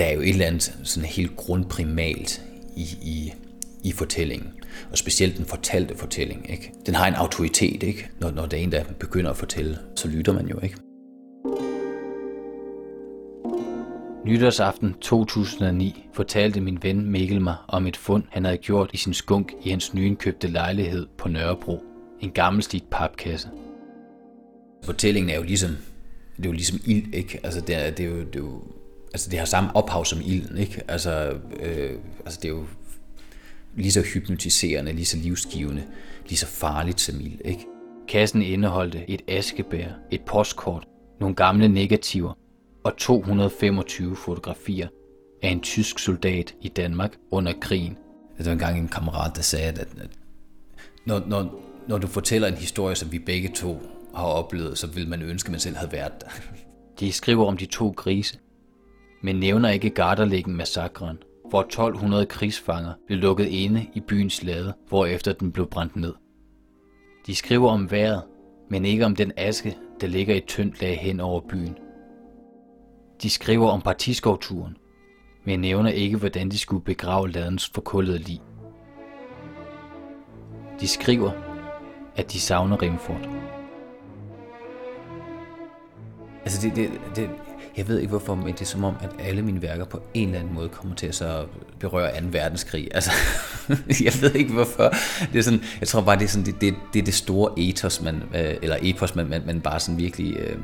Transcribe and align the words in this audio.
der 0.00 0.06
er 0.06 0.12
jo 0.12 0.20
et 0.20 0.28
eller 0.28 0.46
andet 0.46 0.74
sådan 0.84 1.08
helt 1.08 1.36
grundprimalt 1.36 2.42
i, 2.76 2.82
i, 3.02 3.32
i 3.84 3.92
fortællingen. 3.92 4.48
Og 4.90 4.98
specielt 4.98 5.36
den 5.36 5.44
fortalte 5.44 5.96
fortælling. 5.96 6.50
Ikke? 6.50 6.72
Den 6.86 6.94
har 6.94 7.08
en 7.08 7.14
autoritet, 7.14 7.82
ikke? 7.82 8.10
Når, 8.20 8.30
når 8.30 8.46
der 8.46 8.56
er 8.56 8.60
en, 8.60 8.72
der 8.72 8.84
begynder 8.98 9.30
at 9.30 9.36
fortælle, 9.36 9.78
så 9.96 10.08
lytter 10.08 10.32
man 10.32 10.48
jo 10.48 10.58
ikke. 10.62 10.76
Nytårsaften 14.24 14.94
2009 15.00 16.06
fortalte 16.12 16.60
min 16.60 16.78
ven 16.82 17.10
Mikkel 17.10 17.40
mig 17.40 17.56
om 17.68 17.86
et 17.86 17.96
fund, 17.96 18.24
han 18.30 18.44
havde 18.44 18.58
gjort 18.58 18.90
i 18.92 18.96
sin 18.96 19.14
skunk 19.14 19.52
i 19.64 19.70
hans 19.70 19.94
nyindkøbte 19.94 20.48
lejlighed 20.48 21.06
på 21.18 21.28
Nørrebro. 21.28 21.82
En 22.20 22.30
gammelstigt 22.30 22.90
papkasse. 22.90 23.48
Fortællingen 24.84 25.30
er 25.30 25.36
jo 25.36 25.42
ligesom, 25.42 25.70
det 26.36 26.44
er 26.44 26.48
jo 26.48 26.52
ligesom 26.52 26.80
ild, 26.86 27.14
ikke? 27.14 27.40
Altså 27.42 27.60
det, 27.60 27.86
er, 27.86 27.90
det, 27.90 28.04
er 28.04 28.10
jo, 28.10 28.18
det 28.18 28.36
er 28.36 28.40
jo, 28.40 28.62
altså 29.12 29.30
det 29.30 29.38
har 29.38 29.46
samme 29.46 29.76
ophav 29.76 30.04
som 30.04 30.20
ilden, 30.24 30.58
ikke? 30.58 30.82
Altså, 30.88 31.36
øh, 31.60 31.98
altså 32.24 32.38
det 32.42 32.48
er 32.48 32.52
jo 32.52 32.66
lige 33.76 33.92
så 33.92 34.02
hypnotiserende, 34.14 34.92
lige 34.92 35.04
så 35.04 35.16
livsgivende, 35.16 35.82
lige 36.28 36.38
så 36.38 36.46
farligt 36.46 37.00
som 37.00 37.20
ild, 37.20 37.40
ikke? 37.44 37.66
Kassen 38.08 38.42
indeholdte 38.42 39.10
et 39.10 39.22
askebær, 39.28 39.88
et 40.10 40.20
postkort, 40.20 40.88
nogle 41.20 41.36
gamle 41.36 41.68
negativer 41.68 42.32
og 42.84 42.96
225 42.96 44.16
fotografier 44.16 44.88
af 45.42 45.48
en 45.48 45.60
tysk 45.60 45.98
soldat 45.98 46.54
i 46.60 46.68
Danmark 46.68 47.16
under 47.30 47.52
krigen. 47.60 47.98
Det 48.38 48.46
var 48.46 48.52
engang 48.52 48.78
en 48.78 48.88
kammerat, 48.88 49.36
der 49.36 49.42
sagde, 49.42 49.66
at 49.66 49.88
når, 51.04 51.22
når, 51.26 51.62
når 51.88 51.98
du 51.98 52.06
fortæller 52.06 52.48
en 52.48 52.54
historie, 52.54 52.96
som 52.96 53.12
vi 53.12 53.18
begge 53.18 53.48
to 53.54 53.82
har 54.14 54.24
oplevet, 54.24 54.78
så 54.78 54.86
vil 54.86 55.08
man 55.08 55.22
ønske, 55.22 55.46
at 55.46 55.50
man 55.50 55.60
selv 55.60 55.76
havde 55.76 55.92
været 55.92 56.12
der. 56.20 56.26
De 57.00 57.12
skriver 57.12 57.46
om 57.46 57.56
de 57.56 57.66
to 57.66 57.90
grise, 57.96 58.38
men 59.22 59.36
nævner 59.36 59.68
ikke 59.68 59.90
Garderlæggen 59.90 60.56
massakren, 60.56 61.18
hvor 61.50 61.60
1200 61.60 62.26
krigsfanger 62.26 62.92
blev 63.06 63.18
lukket 63.18 63.46
inde 63.46 63.86
i 63.94 64.00
byens 64.00 64.42
lade, 64.42 64.74
hvorefter 64.88 65.32
den 65.32 65.52
blev 65.52 65.66
brændt 65.66 65.96
ned. 65.96 66.14
De 67.26 67.34
skriver 67.34 67.70
om 67.70 67.90
vejret, 67.90 68.22
men 68.70 68.84
ikke 68.84 69.06
om 69.06 69.16
den 69.16 69.32
aske, 69.36 69.76
der 70.00 70.06
ligger 70.06 70.34
i 70.34 70.40
tyndt 70.40 70.80
lag 70.80 70.98
hen 70.98 71.20
over 71.20 71.40
byen. 71.48 71.78
De 73.22 73.30
skriver 73.30 73.68
om 73.68 73.82
partiskovturen, 73.82 74.76
men 75.44 75.60
nævner 75.60 75.90
ikke, 75.90 76.16
hvordan 76.16 76.48
de 76.48 76.58
skulle 76.58 76.84
begrave 76.84 77.30
ladens 77.30 77.70
forkullede 77.74 78.18
lig. 78.18 78.40
De 80.80 80.88
skriver, 80.88 81.30
at 82.16 82.32
de 82.32 82.40
savner 82.40 82.82
Rimfort. 82.82 83.49
Altså 86.44 86.60
det, 86.62 86.76
det, 86.76 86.90
det, 87.16 87.30
jeg 87.76 87.88
ved 87.88 87.98
ikke 87.98 88.10
hvorfor, 88.10 88.34
men 88.34 88.46
det 88.46 88.60
er 88.60 88.64
som 88.64 88.84
om, 88.84 88.94
at 89.00 89.10
alle 89.18 89.42
mine 89.42 89.62
værker 89.62 89.84
på 89.84 90.02
en 90.14 90.28
eller 90.28 90.40
anden 90.40 90.54
måde 90.54 90.68
kommer 90.68 90.94
til 90.94 91.06
at 91.06 91.14
så 91.14 91.46
berøre 91.80 92.20
2. 92.20 92.26
verdenskrig. 92.30 92.88
Altså, 92.94 93.10
jeg 94.04 94.12
ved 94.20 94.34
ikke 94.34 94.52
hvorfor. 94.52 94.92
Det 95.32 95.38
er 95.38 95.42
sådan, 95.42 95.62
jeg 95.80 95.88
tror 95.88 96.00
bare, 96.00 96.18
det 96.18 96.24
er, 96.24 96.28
sådan, 96.28 96.46
det, 96.46 96.60
det, 96.60 96.74
det 96.92 96.98
er 96.98 97.04
det 97.04 97.14
store 97.14 97.52
ethos, 97.58 98.02
man, 98.02 98.22
øh, 98.34 98.54
eller 98.62 98.76
epos, 98.82 99.14
man, 99.14 99.28
man, 99.28 99.42
man 99.46 99.60
bare 99.60 99.80
sådan 99.80 99.98
virkelig, 99.98 100.36
øh, 100.36 100.58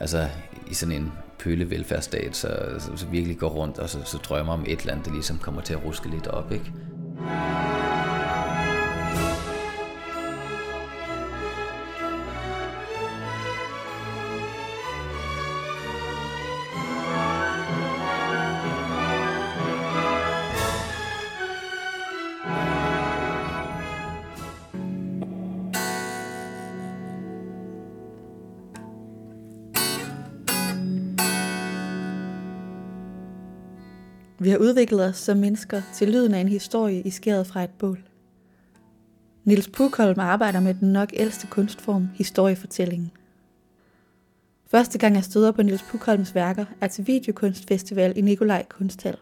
altså 0.00 0.28
i 0.70 0.74
sådan 0.74 0.94
en 0.94 1.12
pølevelfærdsstat, 1.38 2.36
så, 2.36 2.56
så, 2.78 2.90
så 2.96 3.06
virkelig 3.06 3.38
går 3.38 3.48
rundt 3.48 3.78
og 3.78 3.88
så, 3.88 3.98
så 4.04 4.18
drømmer 4.18 4.52
om 4.52 4.64
et 4.68 4.84
land, 4.84 5.04
der 5.04 5.12
ligesom 5.12 5.38
kommer 5.38 5.60
til 5.60 5.74
at 5.74 5.84
ruske 5.84 6.10
lidt 6.10 6.26
op, 6.26 6.52
ikke? 6.52 6.72
Vi 34.42 34.50
har 34.50 34.58
udviklet 34.58 35.04
os 35.04 35.16
som 35.16 35.36
mennesker 35.36 35.82
til 35.94 36.08
lyden 36.08 36.34
af 36.34 36.40
en 36.40 36.48
historie 36.48 37.00
i 37.00 37.10
skæret 37.10 37.46
fra 37.46 37.64
et 37.64 37.70
bål. 37.70 37.98
Nils 39.44 39.68
Pukholm 39.68 40.20
arbejder 40.20 40.60
med 40.60 40.74
den 40.74 40.92
nok 40.92 41.10
ældste 41.12 41.46
kunstform, 41.46 42.08
historiefortællingen. 42.14 43.10
Første 44.66 44.98
gang 44.98 45.14
jeg 45.14 45.24
støder 45.24 45.52
på 45.52 45.62
Nils 45.62 45.82
Pukholms 45.82 46.34
værker 46.34 46.64
er 46.80 46.86
til 46.86 47.06
Videokunstfestival 47.06 48.12
i 48.16 48.20
Nikolaj 48.20 48.64
Kunsthal. 48.68 49.16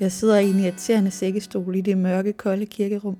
Jeg 0.00 0.12
sidder 0.12 0.38
i 0.38 0.50
en 0.50 0.58
irriterende 0.58 1.10
sækkestol 1.10 1.76
i 1.76 1.80
det 1.80 1.98
mørke, 1.98 2.32
kolde 2.32 2.66
kirkerum 2.66 3.16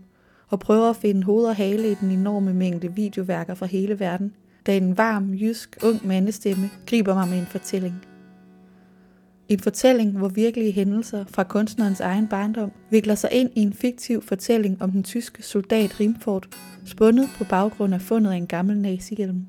og 0.48 0.60
prøver 0.60 0.90
at 0.90 0.96
finde 0.96 1.22
hoved 1.22 1.44
og 1.44 1.56
hale 1.56 1.90
i 1.90 1.94
den 1.94 2.10
enorme 2.10 2.54
mængde 2.54 2.94
videoværker 2.94 3.54
fra 3.54 3.66
hele 3.66 4.00
verden, 4.00 4.32
da 4.66 4.76
en 4.76 4.96
varm, 4.96 5.34
jysk, 5.34 5.76
ung 5.82 6.06
mandestemme 6.06 6.70
griber 6.86 7.14
mig 7.14 7.28
med 7.28 7.38
en 7.38 7.46
fortælling– 7.46 7.94
en 9.48 9.60
fortælling, 9.60 10.18
hvor 10.18 10.28
virkelige 10.28 10.72
hændelser 10.72 11.24
fra 11.28 11.44
kunstnerens 11.44 12.00
egen 12.00 12.28
barndom 12.28 12.72
vikler 12.90 13.14
sig 13.14 13.32
ind 13.32 13.50
i 13.54 13.60
en 13.60 13.72
fiktiv 13.72 14.22
fortælling 14.22 14.82
om 14.82 14.92
den 14.92 15.02
tyske 15.02 15.42
soldat 15.42 16.00
Rimfort, 16.00 16.48
spundet 16.84 17.28
på 17.38 17.44
baggrund 17.44 17.94
af 17.94 18.00
fundet 18.00 18.30
af 18.30 18.36
en 18.36 18.46
gammel 18.46 18.78
nazihjelm. 18.78 19.46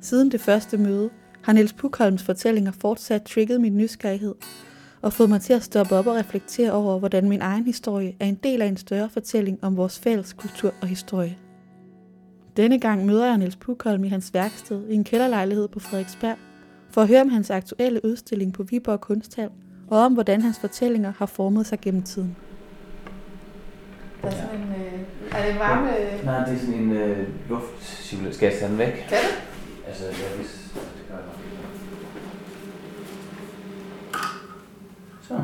Siden 0.00 0.30
det 0.30 0.40
første 0.40 0.78
møde 0.78 1.10
har 1.42 1.52
Niels 1.52 1.72
Pukholms 1.72 2.22
fortællinger 2.22 2.72
fortsat 2.72 3.22
trigget 3.22 3.60
min 3.60 3.76
nysgerrighed 3.76 4.34
og 5.02 5.12
fået 5.12 5.28
mig 5.28 5.40
til 5.40 5.52
at 5.52 5.62
stoppe 5.62 5.94
op 5.94 6.06
og 6.06 6.16
reflektere 6.16 6.72
over, 6.72 6.98
hvordan 6.98 7.28
min 7.28 7.40
egen 7.40 7.64
historie 7.64 8.16
er 8.20 8.26
en 8.26 8.34
del 8.34 8.62
af 8.62 8.66
en 8.66 8.76
større 8.76 9.08
fortælling 9.08 9.58
om 9.62 9.76
vores 9.76 9.98
fælles 9.98 10.32
kultur 10.32 10.74
og 10.82 10.88
historie. 10.88 11.38
Denne 12.56 12.80
gang 12.80 13.06
møder 13.06 13.26
jeg 13.26 13.38
Niels 13.38 13.56
Pukholm 13.56 14.04
i 14.04 14.08
hans 14.08 14.34
værksted 14.34 14.88
i 14.88 14.94
en 14.94 15.04
kælderlejlighed 15.04 15.68
på 15.68 15.80
Frederiksberg, 15.80 16.36
for 16.90 17.02
at 17.02 17.08
høre 17.08 17.20
om 17.20 17.28
hans 17.28 17.50
aktuelle 17.50 18.04
udstilling 18.04 18.52
på 18.52 18.62
Viborg 18.62 19.00
Kunsthal, 19.00 19.50
og 19.90 19.98
om 19.98 20.12
hvordan 20.12 20.42
hans 20.42 20.58
fortællinger 20.58 21.12
har 21.18 21.26
formet 21.26 21.66
sig 21.66 21.80
gennem 21.80 22.02
tiden. 22.02 22.36
Der 24.22 24.28
er 24.28 24.32
sådan 24.32 24.60
en, 24.60 24.68
øh, 24.68 25.38
er 25.38 25.50
det 25.50 25.58
varme? 25.58 25.88
Ja. 25.88 26.22
Nej, 26.24 26.44
det 26.44 26.54
er 26.54 26.58
sådan 26.58 26.74
en 26.74 26.92
øh, 26.92 27.28
luftsimulator. 27.48 28.34
Skal 28.34 28.46
jeg 28.46 28.58
tage 28.58 28.70
den 28.70 28.78
væk? 28.78 28.92
Kan 28.92 29.18
du? 29.18 29.28
Altså, 29.86 30.04
ja, 30.04 30.36
hvis... 30.36 30.70
Det 30.74 30.82
gør 31.08 31.16
jeg 31.16 31.24
Så. 35.28 35.42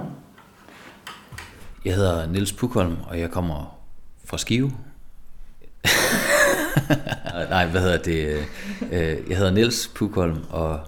Jeg 1.84 1.94
hedder 1.94 2.26
Niels 2.26 2.52
Pukholm, 2.52 2.96
og 3.08 3.20
jeg 3.20 3.30
kommer 3.30 3.78
fra 4.24 4.38
Skive. 4.38 4.72
Nej, 7.50 7.66
hvad 7.66 7.80
hedder 7.80 7.98
det? 7.98 8.46
Øh, 8.92 9.30
jeg 9.30 9.36
hedder 9.36 9.50
Niels 9.50 9.90
Pukholm, 9.94 10.38
og 10.50 10.80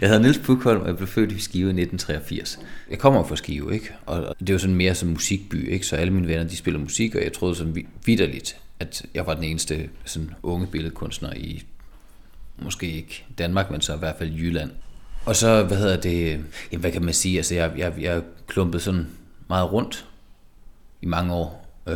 jeg 0.00 0.08
hedder 0.08 0.18
Niels 0.18 0.38
Pukholm, 0.38 0.80
og 0.80 0.86
jeg 0.86 0.96
blev 0.96 1.08
født 1.08 1.32
i 1.32 1.40
Skive 1.40 1.66
i 1.66 1.80
1983. 1.80 2.58
Jeg 2.90 2.98
kommer 2.98 3.24
fra 3.24 3.36
Skive, 3.36 3.74
ikke? 3.74 3.92
Og 4.06 4.34
det 4.40 4.48
er 4.48 4.54
jo 4.54 4.58
sådan 4.58 4.76
mere 4.76 4.94
som 4.94 5.08
musikby, 5.08 5.70
ikke? 5.70 5.86
Så 5.86 5.96
alle 5.96 6.12
mine 6.12 6.28
venner, 6.28 6.44
de 6.44 6.56
spiller 6.56 6.80
musik, 6.80 7.14
og 7.14 7.24
jeg 7.24 7.32
troede 7.32 7.54
sådan 7.54 7.86
vidderligt, 8.04 8.56
at 8.80 9.02
jeg 9.14 9.26
var 9.26 9.34
den 9.34 9.44
eneste 9.44 9.88
sådan 10.04 10.30
unge 10.42 10.66
billedkunstner 10.66 11.32
i, 11.32 11.62
måske 12.58 12.92
ikke 12.92 13.24
Danmark, 13.38 13.70
men 13.70 13.80
så 13.80 13.94
i 13.94 13.98
hvert 13.98 14.16
fald 14.18 14.32
Jylland. 14.32 14.70
Og 15.26 15.36
så, 15.36 15.64
hvad 15.64 15.76
hedder 15.76 15.96
det, 15.96 16.30
jamen, 16.72 16.80
hvad 16.80 16.92
kan 16.92 17.04
man 17.04 17.14
sige, 17.14 17.36
altså 17.36 17.54
jeg, 17.54 17.72
jeg, 17.76 17.94
jeg 18.00 18.22
klumpede 18.46 18.82
sådan 18.82 19.06
meget 19.48 19.72
rundt 19.72 20.06
i 21.02 21.06
mange 21.06 21.34
år. 21.34 21.66
Øh, 21.86 21.94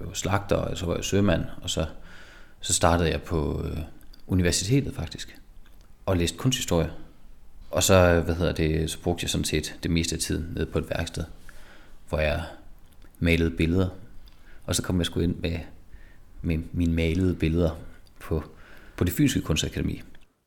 jeg 0.00 0.06
var 0.06 0.14
slagter, 0.14 0.56
og 0.56 0.78
så 0.78 0.86
var 0.86 0.94
jeg 0.94 1.04
sømand, 1.04 1.44
og 1.62 1.70
så, 1.70 1.86
så 2.60 2.72
startede 2.72 3.10
jeg 3.10 3.22
på 3.22 3.64
øh, 3.64 3.78
universitetet 4.26 4.94
faktisk 4.94 5.39
og 6.06 6.16
læste 6.16 6.38
kunsthistorie. 6.38 6.90
Og 7.70 7.82
så, 7.82 8.20
hvad 8.20 8.34
hedder 8.34 8.52
det, 8.52 8.90
så 8.90 8.98
brugte 9.00 9.24
jeg 9.24 9.30
sådan 9.30 9.44
set 9.44 9.78
det 9.82 9.90
meste 9.90 10.14
af 10.14 10.20
tiden 10.20 10.52
nede 10.54 10.66
på 10.66 10.78
et 10.78 10.90
værksted, 10.90 11.24
hvor 12.08 12.18
jeg 12.18 12.42
malede 13.18 13.50
billeder. 13.50 13.88
Og 14.66 14.74
så 14.74 14.82
kom 14.82 14.98
jeg 14.98 15.06
sgu 15.06 15.20
ind 15.20 15.34
med, 15.36 15.58
med 16.42 16.58
mine 16.72 16.92
malede 16.92 17.34
billeder 17.34 17.70
på, 18.20 18.42
på 18.96 19.04
det 19.04 19.12
fysiske 19.12 19.46
kunstakademi. 19.46 20.02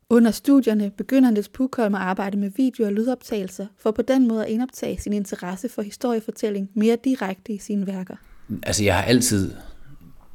Under 0.10 0.32
studierne 0.32 0.92
begynder 0.92 1.30
Niels 1.30 1.50
Pukholm 1.50 1.96
at 1.96 2.02
arbejde 2.02 2.38
med 2.38 2.52
video- 2.56 2.86
og 2.86 2.94
lydoptagelser, 2.94 3.68
for 3.78 3.92
på 3.92 4.02
den 4.02 4.28
måde 4.28 4.46
at 4.46 4.52
indoptage 4.52 5.02
sin 5.02 5.14
interesse 5.14 5.70
for 5.70 5.82
historiefortælling 5.82 6.70
mere 6.74 6.98
direkte 7.04 7.54
i 7.54 7.58
sine 7.58 7.88
værker. 7.88 8.16
Altså, 8.64 8.84
jeg 8.84 8.96
har 8.96 9.04
altid 9.04 9.54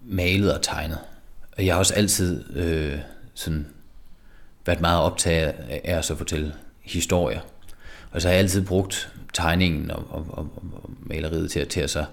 malet 0.03 0.55
og 0.55 0.63
tegnet. 0.63 0.99
Og 1.57 1.67
jeg 1.67 1.75
har 1.75 1.79
også 1.79 1.95
altid 1.95 2.57
øh, 2.57 2.99
sådan 3.35 3.67
været 4.69 4.81
meget 4.81 5.03
optaget 5.03 5.55
af 5.71 5.81
at 5.85 6.05
så 6.05 6.17
fortælle 6.17 6.53
historier. 6.83 7.41
Og 8.11 8.23
så 8.23 8.29
har 8.29 8.33
jeg 8.33 8.43
altid 8.43 8.65
brugt 8.65 9.13
tegningen 9.33 9.91
og, 9.91 10.07
og, 10.11 10.27
og, 10.29 10.51
og 10.73 10.91
maleriet 11.01 11.51
til, 11.51 11.67
til 11.67 11.81
at 11.81 11.91
så 11.91 12.05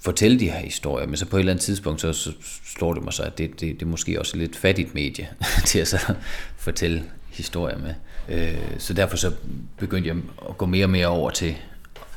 fortælle 0.00 0.40
de 0.40 0.50
her 0.50 0.58
historier, 0.58 1.06
men 1.06 1.16
så 1.16 1.26
på 1.26 1.36
et 1.36 1.40
eller 1.40 1.52
andet 1.52 1.64
tidspunkt, 1.64 2.00
så, 2.00 2.12
så 2.12 2.32
slår 2.64 2.94
det 2.94 3.04
mig 3.04 3.12
så, 3.12 3.22
at 3.22 3.38
det, 3.38 3.50
det, 3.50 3.60
det 3.60 3.82
er 3.82 3.86
måske 3.86 4.18
også 4.18 4.36
et 4.36 4.40
lidt 4.40 4.56
fattigt 4.56 4.94
medie 4.94 5.28
til 5.66 5.78
at 5.78 5.88
så 5.88 6.14
fortælle 6.56 7.02
historier 7.30 7.78
med. 7.78 7.94
Øh, 8.28 8.58
så 8.78 8.94
derfor 8.94 9.16
så 9.16 9.32
begyndte 9.78 10.08
jeg 10.08 10.16
at 10.48 10.58
gå 10.58 10.66
mere 10.66 10.84
og 10.84 10.90
mere 10.90 11.06
over 11.06 11.30
til 11.30 11.56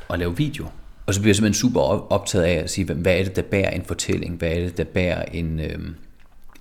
at 0.09 0.19
lave 0.19 0.37
video. 0.37 0.67
Og 1.05 1.13
så 1.13 1.19
bliver 1.19 1.29
jeg 1.29 1.35
simpelthen 1.35 1.61
super 1.61 1.81
optaget 2.11 2.45
af 2.45 2.53
at 2.53 2.69
sige, 2.69 2.93
hvad 2.93 3.19
er 3.19 3.23
det, 3.23 3.35
der 3.35 3.41
bærer 3.41 3.69
en 3.69 3.85
fortælling? 3.85 4.37
Hvad 4.37 4.49
er 4.49 4.59
det, 4.59 4.77
der 4.77 4.83
bærer 4.83 5.25
en, 5.25 5.59
øh, 5.59 5.79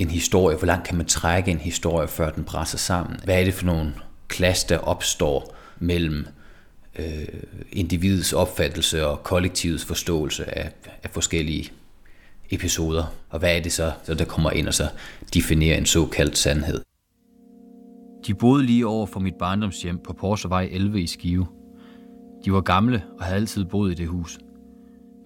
en 0.03 0.11
historie? 0.11 0.57
Hvor 0.57 0.67
langt 0.67 0.87
kan 0.87 0.97
man 0.97 1.07
trække 1.07 1.51
en 1.51 1.59
historie, 1.59 2.09
før 2.09 2.31
den 2.31 2.45
brænder 2.45 2.65
sammen? 2.65 3.21
Hvad 3.25 3.41
er 3.41 3.45
det 3.45 3.55
for 3.55 3.67
nogle 3.67 3.95
klasse, 4.29 4.69
der 4.69 4.79
opstår 4.79 5.57
mellem 5.79 6.27
øh, 6.99 7.27
individets 7.73 8.33
opfattelse 8.33 9.07
og 9.07 9.23
kollektivets 9.23 9.85
forståelse 9.85 10.59
af, 10.59 10.73
af 11.03 11.11
forskellige 11.11 11.73
episoder? 12.51 13.05
Og 13.31 13.39
hvad 13.39 13.57
er 13.57 13.61
det 13.61 13.73
så, 13.73 13.93
der 14.07 14.25
kommer 14.25 14.51
ind 14.51 14.69
og 14.69 14.75
så 14.75 14.89
definerer 15.35 15.79
en 15.79 15.87
såkaldt 15.87 16.39
sandhed? 16.39 16.81
De 18.27 18.35
boede 18.35 18.67
lige 18.67 18.87
over 18.87 19.07
for 19.07 19.21
mit 19.21 19.35
barndomshjem 19.35 19.99
på 19.99 20.13
Porsevej 20.13 20.69
11 20.73 21.03
i 21.03 21.07
Skive. 21.07 21.47
De 22.45 22.53
var 22.53 22.61
gamle 22.61 23.03
og 23.19 23.25
havde 23.25 23.37
altid 23.37 23.65
boet 23.65 23.93
i 23.93 23.95
det 23.95 24.09
hus. 24.09 24.39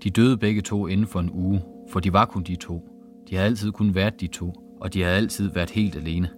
De 0.02 0.10
døde 0.10 0.38
begge 0.38 0.60
to 0.60 0.86
inden 0.86 1.06
for 1.06 1.20
en 1.20 1.30
uge, 1.32 1.62
for 1.90 2.00
de 2.00 2.12
var 2.12 2.24
kun 2.24 2.42
de 2.42 2.56
to. 2.56 2.88
De 3.30 3.34
havde 3.34 3.46
altid 3.46 3.72
kun 3.72 3.94
været 3.94 4.20
de 4.20 4.26
to, 4.26 4.65
og 4.80 4.94
de 4.94 5.02
havde 5.02 5.16
altid 5.16 5.50
været 5.50 5.70
helt 5.70 5.96
alene. 5.96 6.30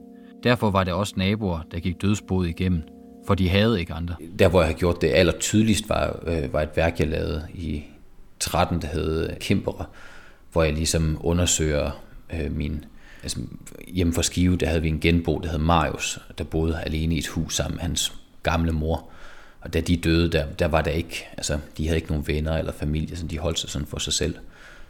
Derfor 0.43 0.71
var 0.71 0.85
det 0.85 0.93
også 0.93 1.15
naboer, 1.17 1.61
der 1.71 1.81
gik 1.81 2.03
dødsboet 2.03 2.49
igennem, 2.49 2.83
for 3.27 3.35
de 3.35 3.49
havde 3.49 3.81
ikke 3.81 3.93
andre. 3.93 4.15
Der, 4.39 4.49
hvor 4.49 4.61
jeg 4.61 4.69
har 4.69 4.79
gjort 4.79 5.01
det 5.01 5.11
aller 5.15 5.33
tydeligst, 5.33 5.89
var, 5.89 6.21
øh, 6.27 6.53
var 6.53 6.63
et 6.63 6.77
værk, 6.77 7.01
jeg 7.01 7.09
lavede 7.09 7.49
i 7.55 7.85
13, 8.41 8.83
der 8.83 8.89
hed 8.89 9.37
Kæmpere, 9.41 9.85
hvor 10.53 10.63
jeg 10.63 10.73
ligesom 10.73 11.19
undersøger 11.21 11.91
øh, 12.35 12.57
min 12.57 12.85
altså, 13.23 13.41
hjemme 13.89 14.13
for 14.13 14.23
Skive, 14.23 14.57
der 14.57 14.67
havde 14.67 14.83
vi 14.83 14.89
en 14.89 15.01
genbo, 15.01 15.39
der 15.39 15.51
hed 15.51 15.59
Marius, 15.59 16.19
der 16.39 16.45
boede 16.45 16.81
alene 16.87 17.15
i 17.15 17.19
et 17.19 17.27
hus 17.27 17.57
sammen 17.57 17.77
med 17.77 17.83
hans 17.83 18.13
gamle 18.43 18.73
mor. 18.73 19.11
Og 19.61 19.73
da 19.73 19.81
de 19.81 19.97
døde, 19.97 20.33
der, 20.33 20.47
der 20.47 20.67
var 20.67 20.83
der 20.83 20.91
ikke, 20.91 21.29
altså 21.37 21.59
de 21.77 21.87
havde 21.87 21.97
ikke 21.97 22.09
nogen 22.09 22.27
venner 22.27 22.57
eller 22.57 22.73
familie, 22.73 23.17
så 23.17 23.27
de 23.27 23.39
holdt 23.39 23.59
sig 23.59 23.71
sådan 23.71 23.87
for 23.87 23.99
sig 23.99 24.13
selv. 24.13 24.35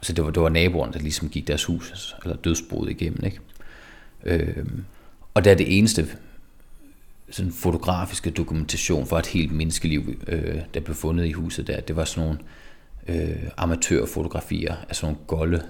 Så 0.01 0.13
det 0.13 0.25
var, 0.25 0.31
det 0.31 0.43
var 0.43 0.49
naboerne, 0.49 0.93
der 0.93 0.99
ligesom 0.99 1.29
gik 1.29 1.47
deres 1.47 1.65
hus, 1.65 2.15
eller 2.23 2.35
dødsboet 2.35 2.89
igennem, 2.89 3.25
ikke? 3.25 3.39
Øh, 4.25 4.65
og 5.33 5.43
der 5.43 5.51
er 5.51 5.55
det 5.55 5.77
eneste 5.77 6.07
sådan 7.31 7.51
fotografiske 7.51 8.29
dokumentation 8.29 9.07
for 9.07 9.17
et 9.17 9.27
helt 9.27 9.51
menneskeliv, 9.51 10.23
øh, 10.27 10.61
der 10.73 10.79
blev 10.79 10.95
fundet 10.95 11.25
i 11.25 11.31
huset 11.31 11.67
der, 11.67 11.79
det 11.79 11.95
var 11.95 12.05
sådan 12.05 12.23
nogle 12.27 12.39
øh, 13.07 13.43
amatørfotografier 13.57 14.75
af 14.89 14.95
sådan 14.95 15.13
nogle 15.13 15.25
golde 15.27 15.63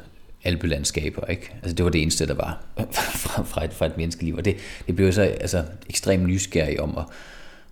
alpelandskaber. 0.43 1.25
Ikke? 1.25 1.53
Altså, 1.61 1.75
det 1.75 1.85
var 1.85 1.91
det 1.91 2.01
eneste, 2.01 2.27
der 2.27 2.33
var 2.33 2.63
fra, 2.91 3.43
fra, 3.43 3.65
et, 3.65 3.73
fra 3.73 3.85
et 3.85 3.97
menneskeliv. 3.97 4.35
Og 4.35 4.45
det, 4.45 4.55
det 4.87 4.95
blev 4.95 5.13
så 5.13 5.21
altså, 5.21 5.65
ekstremt 5.89 6.27
nysgerrig 6.27 6.79
om 6.79 6.97
at 6.97 7.03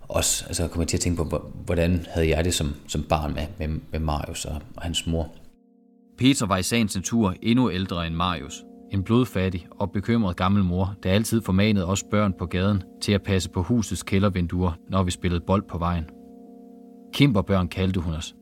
også 0.08 0.44
altså, 0.46 0.68
komme 0.68 0.86
til 0.86 0.96
at 0.96 1.00
tænke 1.00 1.24
på, 1.24 1.52
hvordan 1.64 2.06
havde 2.10 2.28
jeg 2.28 2.44
det 2.44 2.54
som, 2.54 2.74
som 2.88 3.02
barn 3.02 3.34
med, 3.34 3.46
med, 3.58 3.80
med 3.90 4.00
Marius 4.00 4.44
og, 4.44 4.62
og 4.76 4.82
hans 4.82 5.06
mor. 5.06 5.32
Peter 6.18 6.46
var 6.46 6.56
i 6.56 6.62
sagens 6.62 6.94
natur 6.94 7.34
endnu 7.42 7.70
ældre 7.70 8.06
end 8.06 8.14
Marius. 8.14 8.64
En 8.92 9.02
blodfattig 9.02 9.66
og 9.70 9.92
bekymret 9.92 10.36
gammel 10.36 10.64
mor, 10.64 10.94
der 11.02 11.10
altid 11.10 11.42
formanede 11.42 11.86
os 11.86 12.02
børn 12.02 12.32
på 12.38 12.46
gaden 12.46 12.82
til 13.00 13.12
at 13.12 13.22
passe 13.22 13.50
på 13.50 13.62
husets 13.62 14.02
kældervinduer, 14.02 14.72
når 14.88 15.02
vi 15.02 15.10
spillede 15.10 15.40
bold 15.46 15.62
på 15.62 15.78
vejen. 15.78 16.04
Kimberbørn 17.12 17.68
kaldte 17.68 18.00
hun 18.00 18.14
os. 18.14 18.34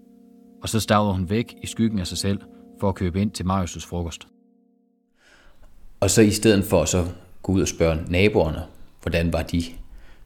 Og 0.63 0.69
så 0.69 0.81
stavede 0.81 1.13
hun 1.13 1.31
væk 1.31 1.55
i 1.63 1.67
skyggen 1.67 1.99
af 1.99 2.07
sig 2.07 2.19
selv– 2.19 2.41
for 2.81 2.89
at 2.89 2.95
købe 2.95 3.21
ind 3.21 3.31
til 3.31 3.45
Marius' 3.45 3.89
frokost. 3.89 4.27
Og 6.01 6.11
så 6.11 6.23
i 6.23 6.31
stedet 6.31 6.65
for 6.65 6.83
at 6.83 6.89
så 6.89 7.05
gå 7.43 7.53
ud 7.53 7.61
og 7.61 7.69
spørge 7.69 7.99
naboerne, 8.09 8.63
hvordan 9.03 9.33
var 9.33 9.43
de, 9.43 9.63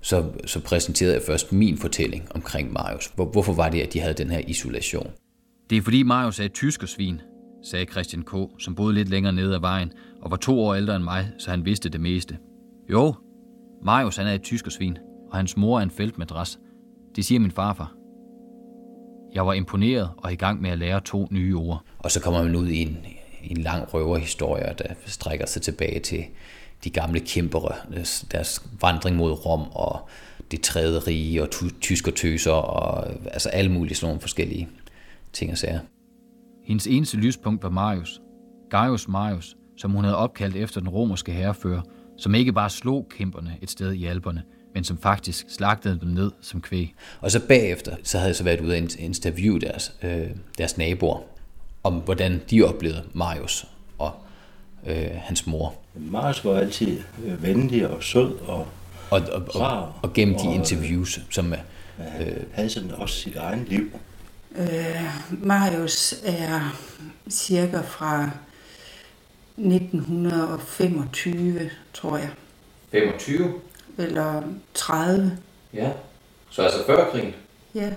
så, 0.01 0.25
så 0.47 0.61
præsenterede 0.61 1.15
jeg 1.15 1.23
først 1.27 1.53
min 1.53 1.79
fortælling 1.79 2.29
omkring 2.35 2.73
Marius. 2.73 3.07
Hvor, 3.15 3.25
hvorfor 3.25 3.53
var 3.53 3.69
det, 3.69 3.81
at 3.81 3.93
de 3.93 4.01
havde 4.01 4.15
den 4.15 4.31
her 4.31 4.39
isolation? 4.39 5.11
Det 5.71 5.79
er 5.79 5.83
fordi 5.83 6.03
Marius 6.03 6.41
er 6.41 6.45
et 6.45 6.53
tyskersvin, 6.53 7.21
sagde 7.63 7.87
Christian 7.93 8.23
K., 8.23 8.35
som 8.59 8.75
boede 8.75 8.95
lidt 8.95 9.09
længere 9.09 9.33
nede 9.33 9.55
ad 9.55 9.61
vejen 9.61 9.93
og 10.23 10.31
var 10.31 10.37
to 10.37 10.61
år 10.61 10.75
ældre 10.75 10.97
end 10.97 11.05
mig, 11.05 11.31
så 11.39 11.51
han 11.51 11.65
vidste 11.65 11.89
det 11.89 12.01
meste. 12.01 12.39
Jo, 12.91 13.15
Marius 13.83 14.17
han 14.17 14.27
er 14.27 14.33
et 14.33 14.43
tyskersvin, 14.43 14.99
og 15.31 15.37
hans 15.37 15.57
mor 15.57 15.79
er 15.79 15.83
en 15.83 15.91
feltmadras. 15.91 16.59
Det 17.17 17.25
siger 17.25 17.41
min 17.41 17.51
farfar. 17.51 17.95
Jeg 19.35 19.47
var 19.47 19.53
imponeret 19.53 20.11
og 20.17 20.33
i 20.33 20.37
gang 20.37 20.61
med 20.61 20.71
at 20.71 20.79
lære 20.79 21.01
to 21.01 21.29
nye 21.31 21.57
ord. 21.57 21.85
Og 21.99 22.11
så 22.11 22.21
kommer 22.21 22.43
man 22.43 22.57
ud 22.57 22.69
i 22.69 22.83
en, 22.83 22.99
en 23.43 23.57
lang 23.57 23.95
røverhistorie, 23.95 24.75
der 24.79 24.95
strækker 25.07 25.47
sig 25.47 25.63
tilbage 25.63 26.01
til 26.01 26.25
de 26.85 26.91
gamle 26.91 27.21
kæmpere, 27.21 27.75
deres 28.33 28.67
vandring 28.81 29.17
mod 29.17 29.47
Rom 29.47 29.63
og 29.71 30.09
det 30.51 30.61
tredje 30.61 30.99
rige 30.99 31.43
og 31.43 31.49
tyskertøser 31.81 32.53
og 32.53 33.09
altså 33.33 33.49
alle 33.49 33.73
mulige 33.73 33.95
sådan 33.95 34.07
nogle 34.07 34.21
forskellige 34.21 34.69
ting 35.33 35.51
og 35.51 35.59
sager. 35.59 35.81
Hendes 36.71 36.87
eneste 36.87 37.17
lyspunkt 37.17 37.63
var 37.63 37.71
Marius. 37.71 38.21
Gaius 38.71 39.09
Marius, 39.09 39.57
som 39.77 39.91
hun 39.91 40.05
havde 40.05 40.17
opkaldt 40.17 40.57
efter 40.57 40.81
den 40.81 40.89
romerske 40.89 41.33
herrefører, 41.33 41.83
som 42.17 42.35
ikke 42.35 42.53
bare 42.53 42.71
slog 42.71 43.07
kæmperne 43.11 43.57
et 43.63 43.71
sted 43.71 43.93
i 43.93 44.07
alberne, 44.07 44.43
men 44.75 44.85
som 44.85 44.99
faktisk 44.99 45.47
slagtede 45.49 46.01
dem 46.01 46.09
ned 46.09 46.31
som 46.41 46.61
kvæg. 46.61 46.95
Og 47.21 47.31
så 47.31 47.41
bagefter, 47.49 47.97
så 48.03 48.19
havde 48.19 48.29
jeg 48.29 48.37
så 48.37 48.45
været 48.45 48.61
ude 48.61 48.73
og 48.73 48.79
interviewe 48.99 49.61
deres, 49.61 49.93
øh, 50.03 50.27
deres 50.59 50.79
naboer, 50.79 51.21
om 51.83 51.95
hvordan 51.95 52.41
de 52.51 52.63
oplevede 52.63 53.03
Marius 53.13 53.67
og 53.99 54.13
øh, 54.87 55.09
hans 55.15 55.47
mor. 55.47 55.75
Marius 55.95 56.45
var 56.45 56.59
altid 56.59 57.01
øh, 57.25 57.43
venlig 57.43 57.89
og 57.89 58.03
sød 58.03 58.39
og 58.39 58.67
og, 59.11 59.23
og, 59.33 59.43
og, 59.55 59.93
og 60.03 60.13
gennem 60.13 60.39
de 60.39 60.55
interviews, 60.55 61.21
som 61.31 61.53
øh, 61.53 61.59
havde 62.53 62.71
sådan 62.71 62.91
også 62.91 63.15
sit 63.15 63.37
eget 63.37 63.69
liv. 63.69 63.91
Øh, 64.59 65.05
Marius 65.31 66.15
er 66.25 66.77
cirka 67.31 67.81
fra 67.81 68.31
1925, 69.57 71.71
tror 71.95 72.17
jeg. 72.17 72.31
25? 72.93 73.61
eller 73.99 74.43
30. 74.75 75.39
Ja, 75.75 75.91
så 76.51 76.63
altså 76.63 76.87
før 76.87 77.11
krigen? 77.11 77.35
Ja. 77.75 77.91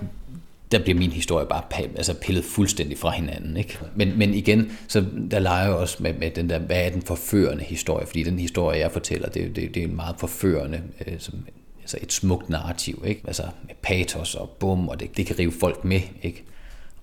Der 0.72 0.82
bliver 0.82 0.98
min 0.98 1.10
historie 1.10 1.46
bare 1.46 1.62
altså 1.96 2.14
pillet 2.14 2.44
fuldstændig 2.44 2.98
fra 2.98 3.10
hinanden. 3.10 3.56
Ikke? 3.56 3.78
Men, 3.94 4.18
men 4.18 4.34
igen, 4.34 4.78
så 4.88 5.04
der 5.30 5.38
leger 5.38 5.64
jeg 5.64 5.74
også 5.74 6.02
med, 6.02 6.14
med 6.14 6.30
den 6.30 6.50
der, 6.50 6.58
hvad 6.58 6.86
er 6.86 6.90
den 6.90 7.02
forførende 7.02 7.64
historie? 7.64 8.06
Fordi 8.06 8.22
den 8.22 8.38
historie, 8.38 8.78
jeg 8.78 8.92
fortæller, 8.92 9.28
det, 9.28 9.56
det, 9.56 9.74
det 9.74 9.82
er 9.82 9.86
en 9.86 9.96
meget 9.96 10.16
forførende, 10.18 10.82
øh, 11.06 11.14
som, 11.18 11.34
altså 11.84 11.98
et 12.02 12.12
smukt 12.12 12.48
narrativ, 12.48 13.04
ikke? 13.06 13.20
Altså 13.26 13.42
med 13.66 13.74
patos 13.82 14.34
og 14.34 14.50
bum, 14.50 14.88
og 14.88 15.00
det, 15.00 15.16
det 15.16 15.26
kan 15.26 15.38
rive 15.38 15.52
folk 15.52 15.84
med, 15.84 16.00
ikke? 16.22 16.44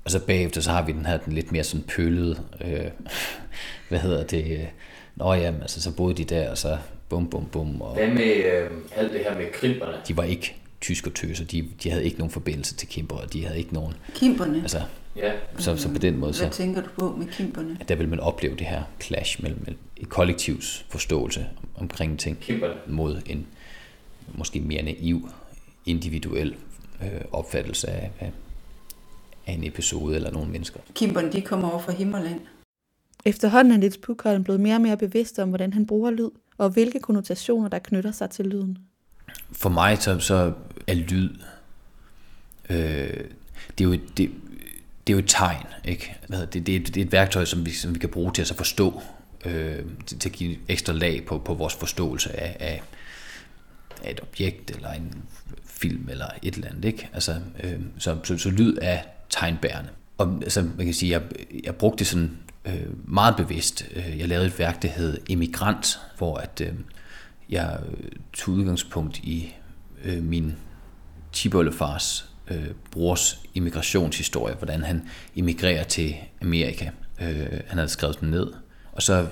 Og 0.06 0.12
så 0.12 0.20
bagefter, 0.20 0.62
så 0.62 0.72
har 0.72 0.86
vi 0.86 0.92
den 0.92 1.06
her 1.06 1.18
den 1.18 1.34
lidt 1.34 1.52
mere 1.52 1.64
sådan 1.64 1.86
pøllede, 1.96 2.44
øh, 2.66 2.86
hvad 3.90 4.00
hedder 4.00 4.24
det, 4.24 4.60
øh, 4.60 4.66
nå 5.16 5.34
ja, 5.34 5.54
altså 5.62 5.82
så 5.82 5.92
boede 5.96 6.14
de 6.14 6.24
der, 6.24 6.50
og 6.50 6.58
så 6.58 6.78
bum, 7.10 7.30
bum, 7.30 7.46
bum. 7.46 7.82
Og 7.82 7.96
Hvad 7.96 8.08
med 8.08 8.36
øh, 8.36 8.72
alt 8.96 9.14
det 9.14 9.20
her 9.20 9.38
med 9.38 9.52
krimperne? 9.54 9.94
De 10.08 10.18
var 10.18 10.24
ikke 10.24 10.56
tyskertøser, 10.82 11.46
de, 11.46 11.68
de 11.84 11.90
havde 11.90 12.04
ikke 12.04 12.18
nogen 12.18 12.32
forbindelse 12.32 12.76
til 12.76 12.88
kimper, 12.88 13.16
og 13.16 13.34
de 13.34 13.46
havde 13.46 13.60
ikke 13.60 13.74
nogen... 13.74 13.94
Kimperne? 14.16 14.62
Altså, 14.62 14.82
ja. 15.16 15.32
så, 15.58 15.78
så 15.78 15.90
på 15.90 15.98
den 15.98 16.18
måde... 16.18 16.34
Hvad 16.40 16.52
så, 16.52 16.58
tænker 16.58 16.82
du 16.82 16.90
på 17.00 17.16
med 17.18 17.28
kimperne? 17.28 17.78
At 17.80 17.90
der 17.90 17.96
vil 17.96 18.10
man 18.10 18.20
opleve 18.20 18.56
det 18.56 18.68
her 18.68 18.84
clash 19.02 19.42
mellem, 19.42 19.60
mellem 19.60 19.80
et 19.98 20.10
kollektivs 20.10 20.86
forståelse 20.90 21.46
omkring 21.76 22.20
ting 22.20 22.40
kimperne. 22.40 22.74
mod 22.88 23.22
en 23.26 23.48
måske 24.36 24.60
mere 24.60 24.82
naiv, 24.82 25.30
individuel 25.86 26.56
øh, 27.02 27.22
opfattelse 27.32 27.88
af, 27.88 28.12
af, 28.20 28.32
af 29.48 29.54
en 29.54 29.64
episode 29.64 30.16
eller 30.16 30.32
nogle 30.32 30.52
mennesker. 30.52 30.80
Kimperne, 30.94 31.32
de 31.32 31.42
kommer 31.42 31.70
over 31.70 31.80
fra 31.80 31.92
Himmerland. 31.92 32.40
Efterhånden 33.26 33.74
er 33.74 33.78
Niels 33.78 33.98
Pukholm 33.98 34.44
blevet 34.44 34.62
mere 34.62 34.76
og 34.76 34.82
mere 34.82 34.98
bevidst 34.98 35.40
om, 35.40 35.50
hvordan 35.50 35.74
han 35.74 35.86
bruger 35.86 36.12
lyd, 36.12 36.30
og 36.58 36.70
hvilke 36.70 37.00
konnotationer, 37.00 37.70
der 37.70 37.80
knytter 37.80 38.12
sig 38.12 38.30
til 38.30 38.46
lyden. 38.46 38.78
For 39.52 39.70
mig 39.70 39.98
så, 39.98 40.20
så 40.20 40.54
er 40.88 40.94
lyd, 40.94 41.30
øh, 42.70 42.78
det, 43.78 43.82
er 43.82 43.84
jo 43.84 43.92
et, 43.92 44.18
det, 44.18 44.32
det 45.08 45.14
er 45.14 45.18
jo 45.18 45.20
et 45.20 45.28
tegn. 45.28 45.66
Ikke? 45.86 46.18
Det, 46.30 46.54
det, 46.54 46.68
det 46.68 46.98
er 46.98 47.06
et 47.06 47.12
værktøj, 47.12 47.46
som 47.46 47.66
vi, 47.66 47.72
som 47.72 47.94
vi 47.94 48.00
kan 48.00 48.10
bruge 48.10 48.34
til 48.34 48.42
at 48.42 48.54
forstå, 48.58 49.02
øh, 49.46 49.76
til, 50.06 50.20
til 50.20 50.30
at 50.30 50.34
give 50.34 50.58
ekstra 50.68 50.94
lag 50.94 51.26
på, 51.26 51.38
på 51.38 51.54
vores 51.54 51.76
forståelse 51.76 52.40
af, 52.40 52.58
af, 52.60 52.82
af 54.04 54.12
et 54.12 54.20
objekt, 54.22 54.72
eller 54.72 54.92
en 54.92 55.24
film, 55.66 56.10
eller 56.10 56.26
et 56.44 56.54
eller 56.54 56.70
andet. 56.70 56.86
Ikke? 56.86 57.10
Altså, 57.14 57.36
øh, 57.64 57.80
så, 57.98 58.18
så, 58.24 58.38
så 58.38 58.50
lyd 58.50 58.78
er 58.82 59.00
tegnbærende. 59.30 59.90
Og 60.18 60.40
altså, 60.42 60.62
man 60.62 60.86
kan 60.86 60.94
sige, 60.94 61.12
jeg, 61.12 61.22
jeg 61.64 61.76
brugte 61.76 62.00
det 62.00 62.08
sådan 62.08 62.38
øh, 62.66 63.14
meget 63.14 63.36
bevidst. 63.36 63.86
Øh, 63.96 64.20
jeg 64.20 64.28
lavede 64.28 64.48
et 64.48 64.60
værk, 64.60 64.82
der 64.82 64.88
hed 64.88 65.18
Emigrant, 65.30 66.00
hvor 66.18 66.38
at, 66.38 66.62
øh, 66.62 66.74
jeg 67.50 67.80
øh, 67.90 68.10
tog 68.34 68.54
udgangspunkt 68.54 69.18
i 69.18 69.54
øh, 70.04 70.24
min 70.24 70.56
tibollefars 71.32 72.30
øh, 72.48 72.68
brors 72.92 73.40
immigrationshistorie, 73.54 74.56
hvordan 74.56 74.84
han 74.84 75.02
immigrerer 75.36 75.84
til 75.84 76.16
Amerika 76.42 76.90
Øh, 77.22 77.60
han 77.68 77.78
havde 77.78 77.90
skrevet 77.90 78.20
den 78.20 78.30
ned. 78.30 78.54
Og 78.92 79.02
så 79.02 79.22
øh, 79.22 79.28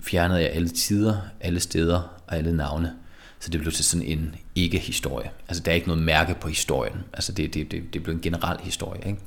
fjernede 0.00 0.40
jeg 0.40 0.50
alle 0.50 0.68
tider, 0.68 1.16
alle 1.40 1.60
steder 1.60 2.20
og 2.26 2.36
alle 2.36 2.56
navne. 2.56 2.92
Så 3.42 3.50
det 3.50 3.60
blev 3.60 3.72
til 3.72 3.84
sådan 3.84 4.06
en 4.06 4.34
ikke-historie. 4.54 5.30
Altså 5.48 5.62
der 5.62 5.70
er 5.70 5.74
ikke 5.74 5.86
noget 5.86 6.02
mærke 6.02 6.34
på 6.40 6.48
historien. 6.48 6.96
Altså 7.12 7.32
det, 7.32 7.54
det, 7.54 7.70
det, 7.70 7.94
det 7.94 8.02
blev 8.02 8.14
en 8.14 8.20
generel 8.20 8.58
historie. 8.60 9.00
Ikke? 9.06 9.18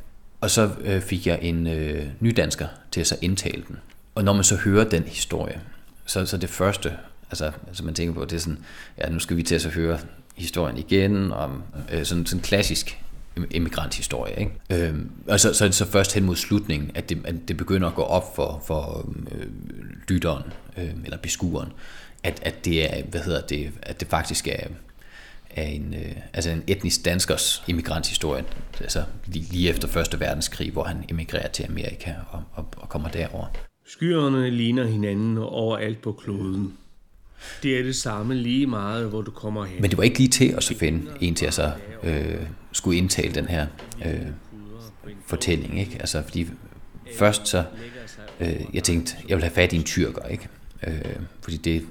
Og 0.42 0.52
så 0.52 0.70
øh, 0.82 1.02
fik 1.02 1.28
jeg 1.28 1.40
en 1.42 1.68
øh, 1.68 2.08
nydansker 2.20 2.68
til 2.92 3.02
at 3.02 3.08
så 3.08 3.18
indtale 3.22 3.64
den. 3.68 3.78
Og 4.16 4.24
når 4.24 4.34
man 4.34 4.44
så 4.44 4.56
hører 4.56 4.90
den 4.90 5.04
historie, 5.04 5.62
så, 6.06 6.26
så 6.26 6.38
det 6.38 6.50
første, 6.50 6.94
altså, 7.30 7.52
altså 7.68 7.84
man 7.84 7.94
tænker 7.94 8.14
på, 8.14 8.26
det 8.26 8.34
er 8.34 8.40
sådan, 8.40 8.58
ja 8.98 9.10
nu 9.10 9.20
skal 9.20 9.38
vi 9.38 9.44
til 9.44 9.56
at 9.56 9.62
så 9.62 9.70
høre 9.70 10.00
historien 10.36 10.78
igen, 10.78 11.32
om 11.32 11.64
øh, 11.92 12.06
sådan, 12.06 12.26
en 12.34 12.40
klassisk 12.40 13.02
emigranthistorie. 13.52 14.40
Ikke? 14.40 14.88
Øh, 14.88 14.96
og 15.28 15.40
så, 15.40 15.54
så 15.54 15.64
er 15.64 15.68
det 15.68 15.76
så 15.76 15.86
først 15.86 16.14
hen 16.14 16.24
mod 16.24 16.36
slutningen, 16.36 16.92
at 16.96 17.10
det, 17.10 17.22
at 17.26 17.36
det 17.48 17.58
begynder 17.58 17.88
at 17.88 17.96
gå 17.96 18.02
op 18.02 18.36
for, 18.36 18.64
for 18.68 19.10
øh, 19.32 19.48
lytteren, 20.08 20.44
øh, 20.78 20.90
eller 21.04 21.18
beskueren, 21.18 21.72
at, 22.26 22.40
at 22.42 22.66
det 22.66 22.94
er, 22.94 23.04
hvad 23.04 23.22
hedder 23.22 23.42
det, 23.42 23.72
at 23.82 24.00
det 24.00 24.08
faktisk 24.08 24.48
er, 24.48 24.68
er 25.50 25.64
en, 25.64 25.94
øh, 25.94 26.16
altså 26.34 26.50
en 26.50 26.64
etnisk 26.68 27.06
danskers 27.06 27.64
emigranthistorie, 27.68 28.44
altså 28.80 29.04
lige, 29.26 29.46
lige 29.52 29.70
efter 29.70 29.88
Første 29.88 30.20
Verdenskrig, 30.20 30.72
hvor 30.72 30.84
han 30.84 31.06
emigrerer 31.10 31.48
til 31.48 31.64
Amerika 31.64 32.14
og, 32.32 32.44
og, 32.54 32.66
og 32.78 32.90
kommer 32.90 33.10
derover. 33.10 33.46
Skyerne 33.88 34.50
ligner 34.50 34.86
hinanden 34.86 35.38
overalt 35.38 36.02
på 36.02 36.12
kloden. 36.12 36.74
Det 37.64 37.80
er 37.80 37.84
det 37.84 37.96
samme 37.96 38.36
lige 38.36 38.68
meget, 38.68 39.10
hvor 39.10 39.22
du 39.22 39.32
kommer 39.32 39.66
hen. 39.66 39.82
Men 39.82 39.90
det 39.90 39.98
var 39.98 40.04
ikke 40.04 40.18
lige 40.18 40.30
til 40.30 40.54
at 40.58 40.64
så 40.64 40.78
finde 40.78 41.12
en 41.22 41.36
til 41.36 41.46
at 41.46 41.54
så 41.54 41.72
øh, 42.04 42.36
skulle 42.72 42.98
indtale 42.98 43.36
den 43.36 43.46
her 43.46 43.68
øh, 44.06 44.22
fortælling, 45.26 45.80
ikke? 45.80 45.98
Altså 46.00 46.24
fordi 46.24 46.48
først 47.18 47.48
så, 47.48 47.64
øh, 48.40 48.62
jeg 48.74 48.84
tænkte, 48.84 49.16
jeg 49.30 49.38
vil 49.38 49.44
have 49.44 49.54
fat 49.54 49.74
i 49.74 49.76
en 49.76 49.84
tyrker, 49.84 50.28
ikke? 50.28 50.48
Øh, 50.88 50.94
fordi 51.42 51.58
det, 51.58 51.86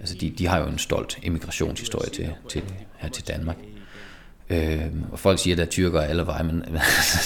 altså 0.00 0.14
de, 0.20 0.30
de 0.30 0.46
har 0.46 0.58
jo 0.58 0.66
en 0.66 0.78
stolt 0.78 1.18
immigrationshistorie 1.22 2.10
til, 2.10 2.32
til, 2.48 2.62
her 2.96 3.08
til 3.08 3.28
Danmark. 3.28 3.56
Øh, 4.50 4.86
og 5.12 5.18
folk 5.18 5.38
siger, 5.38 5.54
at 5.54 5.58
der 5.58 5.64
er 5.64 5.68
tyrker 5.68 6.00
alle 6.00 6.26
veje, 6.26 6.42
men 6.42 6.56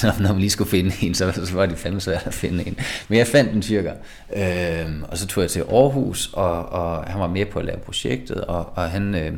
når 0.02 0.32
man 0.32 0.38
lige 0.38 0.50
skulle 0.50 0.70
finde 0.70 0.92
en, 1.02 1.14
så, 1.14 1.32
så 1.44 1.54
var 1.54 1.66
det 1.66 1.78
fandme 1.78 2.00
svært 2.00 2.26
at 2.26 2.34
finde 2.34 2.66
en. 2.66 2.78
Men 3.08 3.18
jeg 3.18 3.26
fandt 3.26 3.52
en 3.52 3.62
tyrker, 3.62 3.94
øh, 4.36 5.02
og 5.02 5.18
så 5.18 5.26
tog 5.26 5.42
jeg 5.42 5.50
til 5.50 5.60
Aarhus, 5.60 6.30
og, 6.32 6.68
og 6.68 7.04
han 7.04 7.20
var 7.20 7.28
med 7.28 7.46
på 7.46 7.58
at 7.58 7.64
lave 7.64 7.78
projektet, 7.78 8.40
og, 8.40 8.72
og 8.74 8.90
han 8.90 9.14
øh, 9.14 9.32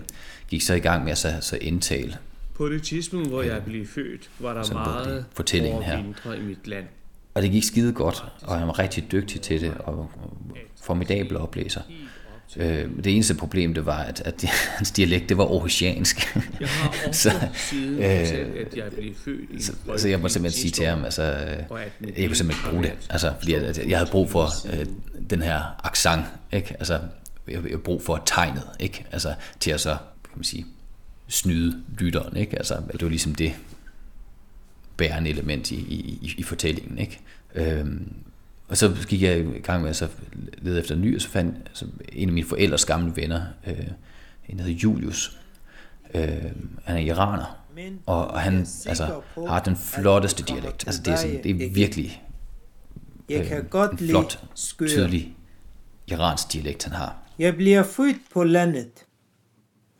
gik 0.48 0.62
så 0.62 0.74
i 0.74 0.80
gang 0.80 1.04
med 1.04 1.12
at 1.12 1.18
så, 1.18 1.32
så 1.40 1.58
indtale. 1.60 2.16
På 2.54 2.68
det 2.68 2.82
tidspunkt, 2.82 3.28
hvor 3.28 3.42
jeg 3.42 3.62
blev 3.64 3.86
født, 3.86 4.30
var 4.38 4.54
der 4.54 4.72
meget 4.72 5.24
fortællingen 5.32 5.82
her. 5.82 5.98
i 6.34 6.40
mit 6.40 6.66
land. 6.66 6.84
Og 7.34 7.42
det 7.42 7.50
gik 7.50 7.64
skide 7.64 7.92
godt, 7.92 8.24
og 8.42 8.58
han 8.58 8.66
var 8.66 8.78
rigtig 8.78 9.12
dygtig 9.12 9.40
til 9.40 9.60
det, 9.60 9.74
og 9.78 10.10
formidabel 10.82 11.36
oplæser. 11.36 11.80
Øh, 12.56 12.88
det 13.04 13.14
eneste 13.14 13.34
problem, 13.34 13.74
det 13.74 13.86
var, 13.86 13.98
at, 13.98 14.22
at 14.24 14.44
hans 14.76 14.90
dialekt, 14.90 15.28
det 15.28 15.36
var 15.36 15.44
aarhusiansk. 15.44 16.36
Jeg 16.60 16.68
har 16.68 16.94
også 17.08 17.30
så, 17.30 17.48
siden 17.54 17.98
øh, 17.98 18.04
at 18.04 18.76
jeg 18.76 18.92
blev 18.92 19.14
født 19.24 19.50
i 19.50 19.62
så, 19.62 19.72
så 19.96 20.08
jeg 20.08 20.20
må 20.20 20.28
simpelthen 20.28 20.60
sige 20.60 20.70
til 20.70 20.86
ham, 20.86 21.04
altså, 21.04 21.22
jeg 21.22 21.66
kunne 22.26 22.36
simpelthen 22.36 22.50
ikke 22.50 22.70
bruge 22.70 22.82
det. 22.82 22.92
Altså, 23.10 23.32
fordi 23.38 23.54
jeg, 23.54 23.88
jeg 23.88 23.98
havde 23.98 24.10
brug 24.10 24.30
for 24.30 24.48
øh, 24.72 24.86
den 25.30 25.42
her 25.42 25.86
accent, 25.86 26.24
ikke? 26.52 26.74
Altså, 26.78 27.00
jeg 27.48 27.60
havde 27.60 27.78
brug 27.78 28.02
for 28.02 28.22
tegnet, 28.26 28.64
ikke? 28.80 29.04
Altså, 29.12 29.34
til 29.60 29.70
at 29.70 29.80
så, 29.80 29.96
kan 30.24 30.32
man 30.36 30.44
sige, 30.44 30.66
snyde 31.28 31.82
lytteren, 31.98 32.36
ikke? 32.36 32.56
Altså, 32.56 32.74
det 32.92 33.02
var 33.02 33.08
ligesom 33.08 33.34
det 33.34 33.52
bærende 34.96 35.30
element 35.30 35.70
i, 35.70 35.76
i, 35.76 36.34
i 36.38 36.42
fortællingen, 36.42 36.98
ikke? 36.98 37.20
Øhm, 37.54 38.12
og 38.68 38.76
så 38.76 38.96
gik 39.08 39.22
jeg 39.22 39.38
i 39.38 39.58
gang 39.58 39.82
med 39.82 39.90
at 39.90 39.96
så 39.96 40.08
lede 40.58 40.78
efter 40.80 40.94
en 40.94 41.00
ny, 41.00 41.14
og 41.14 41.22
så 41.22 41.28
fandt 41.28 41.56
altså, 41.66 41.86
en 42.12 42.28
af 42.28 42.32
mine 42.32 42.46
forældres 42.46 42.84
gamle 42.84 43.16
venner, 43.16 43.42
øh, 43.66 43.86
en 44.48 44.60
hedder 44.60 44.72
Julius. 44.72 45.38
Øh, 46.14 46.24
han 46.84 46.96
er 46.96 47.00
iraner, 47.00 47.58
og, 48.06 48.28
og 48.28 48.40
han 48.40 48.66
altså, 48.86 49.20
har 49.48 49.60
den 49.60 49.76
flotteste 49.76 50.42
dialekt. 50.42 50.86
Altså, 50.86 51.02
det, 51.02 51.12
er 51.12 51.16
sådan, 51.16 51.42
det 51.42 51.50
er 51.50 51.70
virkelig 51.74 52.22
øh, 53.28 53.36
jeg 53.36 53.46
kan 53.46 53.64
godt 53.64 53.90
en 53.90 54.08
flot, 54.08 54.44
tydelig 54.78 55.36
iransk 56.06 56.52
dialekt, 56.52 56.84
han 56.84 56.92
har. 56.92 57.16
Jeg 57.38 57.56
bliver 57.56 57.82
født 57.82 58.16
på 58.32 58.44
landet. 58.44 59.06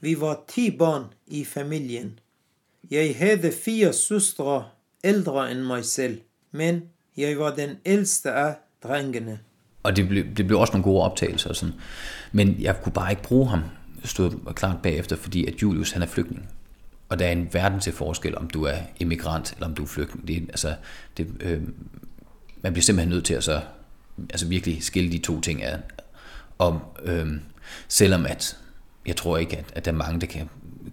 Vi 0.00 0.20
var 0.20 0.40
ti 0.48 0.76
børn 0.78 1.04
i 1.26 1.44
familien. 1.44 2.18
Jeg 2.90 3.16
havde 3.16 3.52
fire 3.64 3.92
søstre 3.92 4.64
ældre 5.04 5.50
end 5.50 5.60
mig 5.60 5.84
selv, 5.84 6.20
men 6.52 6.82
jeg 7.16 7.38
var 7.38 7.54
den 7.54 7.76
ældste 7.86 8.30
af 8.30 8.54
drengene. 8.82 9.38
Og 9.82 9.96
det 9.96 10.08
blev, 10.08 10.24
det 10.36 10.46
blev 10.46 10.58
også 10.58 10.72
nogle 10.72 10.84
gode 10.84 11.02
optagelser 11.02 11.50
og 11.50 11.56
sådan. 11.56 11.74
Men 12.32 12.56
jeg 12.60 12.82
kunne 12.82 12.92
bare 12.92 13.10
ikke 13.10 13.22
bruge 13.22 13.48
ham, 13.48 13.62
stod 14.04 14.54
klart 14.54 14.82
bagefter, 14.82 15.16
fordi 15.16 15.46
at 15.46 15.62
Julius 15.62 15.90
han 15.90 16.02
er 16.02 16.06
flygtning. 16.06 16.48
Og 17.08 17.18
der 17.18 17.26
er 17.26 17.32
en 17.32 17.48
verden 17.52 17.80
til 17.80 17.92
forskel, 17.92 18.38
om 18.38 18.50
du 18.50 18.64
er 18.64 18.76
immigrant, 19.00 19.52
eller 19.52 19.66
om 19.66 19.74
du 19.74 19.82
er 19.82 19.86
flygtning. 19.86 20.28
Det, 20.28 20.36
er, 20.36 20.40
altså, 20.48 20.74
det, 21.16 21.28
øh, 21.40 21.62
man 22.62 22.72
bliver 22.72 22.82
simpelthen 22.82 23.10
nødt 23.10 23.24
til 23.24 23.34
at 23.34 23.44
så, 23.44 23.60
altså 24.30 24.46
virkelig 24.46 24.82
skille 24.82 25.12
de 25.12 25.18
to 25.18 25.40
ting 25.40 25.64
ad. 25.64 25.78
Og 26.58 26.80
øh, 27.02 27.26
selvom 27.88 28.26
at, 28.26 28.56
jeg 29.06 29.16
tror 29.16 29.38
ikke, 29.38 29.56
at, 29.56 29.64
at 29.74 29.84
der 29.84 29.92
er 29.92 29.96
mange, 29.96 30.20
der 30.20 30.26
kan 30.26 30.48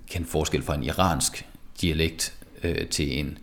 kende 0.07 0.27
forskel 0.27 0.61
fra 0.61 0.75
en 0.75 0.83
iransk 0.83 1.45
dialekt 1.81 2.33
øh, 2.63 2.87
til 2.87 3.19
en 3.19 3.37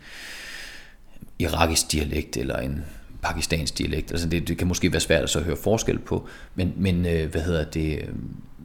irakisk 1.39 1.93
dialekt, 1.93 2.37
eller 2.37 2.57
en 2.57 2.85
pakistansk 3.23 3.79
dialekt. 3.79 4.11
Altså 4.11 4.29
det, 4.29 4.49
det 4.49 4.59
kan 4.59 4.67
måske 4.67 4.93
være 4.93 5.01
svært 5.01 5.23
at 5.23 5.31
så 5.31 5.41
høre 5.41 5.57
forskel 5.57 5.99
på, 5.99 6.29
men, 6.55 6.73
men 6.77 7.07
øh, 7.07 7.31
hvad 7.31 7.41
hedder 7.41 7.65
det, 7.65 7.99
øh, 7.99 8.09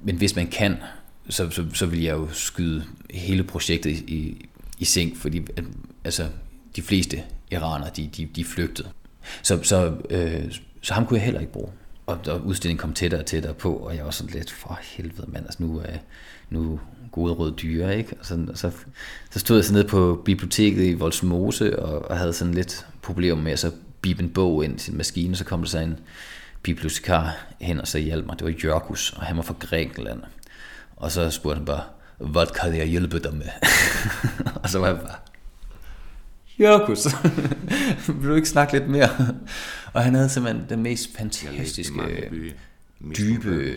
men 0.04 0.16
hvis 0.16 0.36
man 0.36 0.48
kan, 0.48 0.78
så, 1.30 1.50
så, 1.50 1.66
så 1.74 1.86
vil 1.86 2.02
jeg 2.02 2.14
jo 2.14 2.28
skyde 2.32 2.84
hele 3.10 3.44
projektet 3.44 3.92
i, 3.92 4.46
i 4.80 4.86
seng, 4.86 5.18
fordi 5.18 5.42
at, 5.58 5.64
altså, 6.04 6.28
de 6.76 6.82
fleste 6.82 7.24
iranere, 7.52 7.90
de, 7.96 8.10
de, 8.18 8.26
de 8.36 8.46
flygtede. 8.46 8.90
Så, 9.44 9.64
så, 9.64 9.94
øh, 10.10 10.52
så 10.82 10.94
ham 10.94 11.06
kunne 11.06 11.18
jeg 11.18 11.26
heller 11.26 11.40
ikke 11.40 11.54
bruge. 11.54 11.70
Og, 12.06 12.20
og 12.28 12.46
udstillingen 12.46 12.82
kom 12.82 12.94
tættere 12.94 13.22
og 13.22 13.26
tættere 13.26 13.54
på, 13.54 13.76
og 13.76 13.96
jeg 13.96 14.06
var 14.06 14.12
sådan 14.12 14.34
lidt, 14.34 14.52
for 14.52 14.80
helvede 14.84 15.32
mand, 15.32 15.46
altså 15.46 15.64
nu, 15.64 15.82
øh, 15.82 15.98
nu 16.50 16.80
gode 17.12 17.34
røde 17.34 17.54
dyre, 17.62 17.98
ikke? 17.98 18.16
Og 18.20 18.26
så, 18.26 18.46
og 18.50 18.58
så, 18.58 18.72
så 19.32 19.40
stod 19.40 19.58
jeg 19.58 19.66
så 19.66 19.74
nede 19.74 19.88
på 19.88 20.22
biblioteket 20.26 20.84
i 20.84 20.94
Voldsmose, 20.94 21.80
og, 21.80 22.12
og 22.12 22.18
havde 22.18 22.34
sådan 22.34 22.54
lidt 22.54 22.86
problemer 23.02 23.42
med 23.42 23.52
at 23.52 23.60
så 23.60 23.72
bibe 24.02 24.24
en 24.24 24.30
bog 24.30 24.66
ind 24.66 24.78
til 24.78 24.94
maskinen, 24.94 25.36
så 25.36 25.46
kom 25.46 25.62
der 25.62 25.70
så 25.70 25.80
en 25.80 26.00
bibliotekar 26.64 27.38
hen 27.62 27.82
og 27.82 27.88
så 27.88 27.98
hjalp 27.98 28.26
mig. 28.26 28.40
Det 28.40 28.46
var 28.46 28.54
Jørgus, 28.64 29.14
og 29.14 29.24
han 29.24 29.38
var 29.38 29.44
fra 29.44 29.56
Grækenland. 29.60 30.22
Og 30.96 31.12
så 31.12 31.30
spurgte 31.30 31.58
han 31.58 31.66
bare, 31.66 31.84
hvad 32.18 32.46
kan 32.62 32.78
jeg 32.78 32.88
hjælpe 32.88 33.20
dig 33.20 33.34
med? 33.34 33.48
og 34.64 34.70
så 34.70 34.80
var 34.80 34.88
jeg 34.88 34.96
bare, 34.96 35.16
Jørgus, 36.60 37.08
vil 38.22 38.30
du 38.30 38.36
ikke 38.36 38.50
snakke 38.50 38.74
lidt 38.74 38.90
mere? 38.90 39.10
og 39.94 40.04
han 40.04 40.16
havde 40.16 40.30
simpelthen 40.30 40.66
den 40.70 40.84
mest 40.84 41.18
fantastiske, 41.18 42.30
dybe 43.18 43.76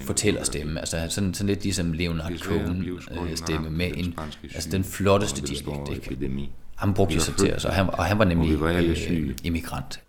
fortællerstemme. 0.00 0.80
Altså 0.80 1.06
sådan, 1.08 1.34
sådan 1.34 1.46
lidt 1.46 1.62
ligesom 1.62 1.92
Leonard 1.92 2.38
Cohen 2.38 3.00
stemme 3.34 3.70
med 3.70 3.90
en, 3.96 4.14
altså 4.42 4.70
den 4.70 4.84
flotteste 4.84 5.42
dialekt. 5.42 6.10
Ikke? 6.10 6.50
Han 6.76 6.94
brugte 6.94 7.20
sig 7.20 7.36
til 7.36 7.54
os, 7.54 7.64
og 7.64 7.74
han, 7.74 7.86
og 7.92 8.04
han 8.04 8.18
var 8.18 8.24
nemlig 8.24 8.62
øh, 9.10 9.34
immigrant. 9.44 10.00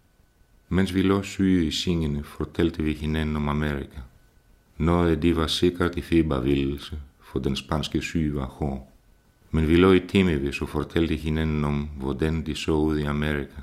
Mens 0.69 0.93
vi 0.93 1.01
lå 1.01 1.24
syge 1.24 1.65
i 1.65 1.71
sengene, 1.71 2.24
fortalte 2.24 2.83
vi 2.83 2.93
hinanden 2.93 3.36
om 3.36 3.50
Amerika. 3.50 4.00
Noget 4.77 5.12
af 5.12 5.21
det 5.21 5.36
var 5.36 5.47
sikkert 5.47 5.95
i 5.97 6.01
febervildelse, 6.01 7.00
for 7.31 7.39
den 7.39 7.55
spanske 7.55 8.01
syge 8.01 8.36
var 8.36 8.45
hård. 8.45 8.91
Men 9.51 9.67
vi 9.67 9.75
lå 9.75 9.93
i 9.93 10.01
timevis 10.07 10.62
og 10.62 10.69
fortalte 10.69 11.15
hinanden 11.15 11.63
om, 11.63 11.89
hvordan 11.95 12.45
de 12.45 12.55
så 12.55 12.71
ud 12.71 13.00
i 13.00 13.03
Amerika, 13.03 13.62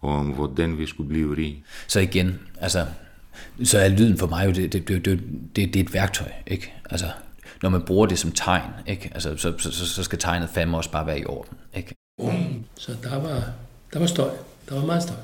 og 0.00 0.10
om 0.10 0.26
hvordan 0.26 0.78
vi 0.78 0.86
skulle 0.86 1.08
blive 1.08 1.36
rige. 1.36 1.64
Så 1.86 2.00
igen, 2.00 2.38
altså, 2.60 2.86
så 3.64 3.78
er 3.78 3.88
lyden 3.88 4.18
for 4.18 4.26
mig 4.26 4.46
jo, 4.46 4.52
det, 4.52 4.72
det, 4.72 4.88
det, 4.88 5.04
det, 5.04 5.20
det, 5.56 5.74
det 5.74 5.76
er 5.76 5.84
et 5.84 5.94
værktøj, 5.94 6.32
ikke? 6.46 6.74
Altså, 6.90 7.06
når 7.62 7.70
man 7.70 7.82
bruger 7.82 8.06
det 8.06 8.18
som 8.18 8.32
tegn, 8.32 8.70
ikke? 8.86 9.10
Altså, 9.14 9.36
så, 9.36 9.58
så, 9.58 9.86
så 9.86 10.02
skal 10.02 10.18
tegnet 10.18 10.48
fandme 10.48 10.76
også 10.76 10.90
bare 10.90 11.06
være 11.06 11.20
i 11.20 11.24
orden. 11.24 11.58
Ikke? 11.74 11.94
Mm. 12.18 12.64
Så 12.74 12.96
der 13.02 13.20
var, 13.20 13.52
der 13.92 13.98
var 13.98 14.06
støj. 14.06 14.30
Der 14.68 14.74
var 14.74 14.86
meget 14.86 15.02
støj. 15.02 15.16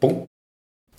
Bum. 0.00 0.26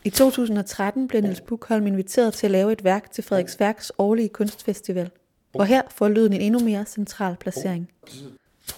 I 0.04 0.10
2013 0.10 1.08
blev 1.08 1.22
Niels 1.22 1.42
Bukholm 1.42 1.88
inviteret 1.88 2.34
til 2.34 2.48
at 2.48 2.52
lave 2.52 2.72
et 2.72 2.84
værk 2.84 3.12
til 3.12 3.24
Frederiksværks 3.24 3.92
årlige 3.98 4.30
kunstfestival. 4.30 5.10
Og 5.54 5.66
her 5.66 5.82
får 5.90 6.08
lyden 6.08 6.34
en 6.34 6.42
endnu 6.42 6.60
mere 6.60 6.86
central 6.86 7.36
placering. 7.36 7.90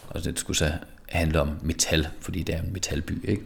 Og 0.10 0.24
det 0.24 0.40
skulle 0.40 0.58
så 0.58 0.74
handle 1.10 1.42
om 1.42 1.60
metal, 1.62 2.08
fordi 2.20 2.44
det 2.44 2.56
er 2.56 2.62
en 2.62 2.74
metalby, 2.74 3.30
ikke? 3.30 3.44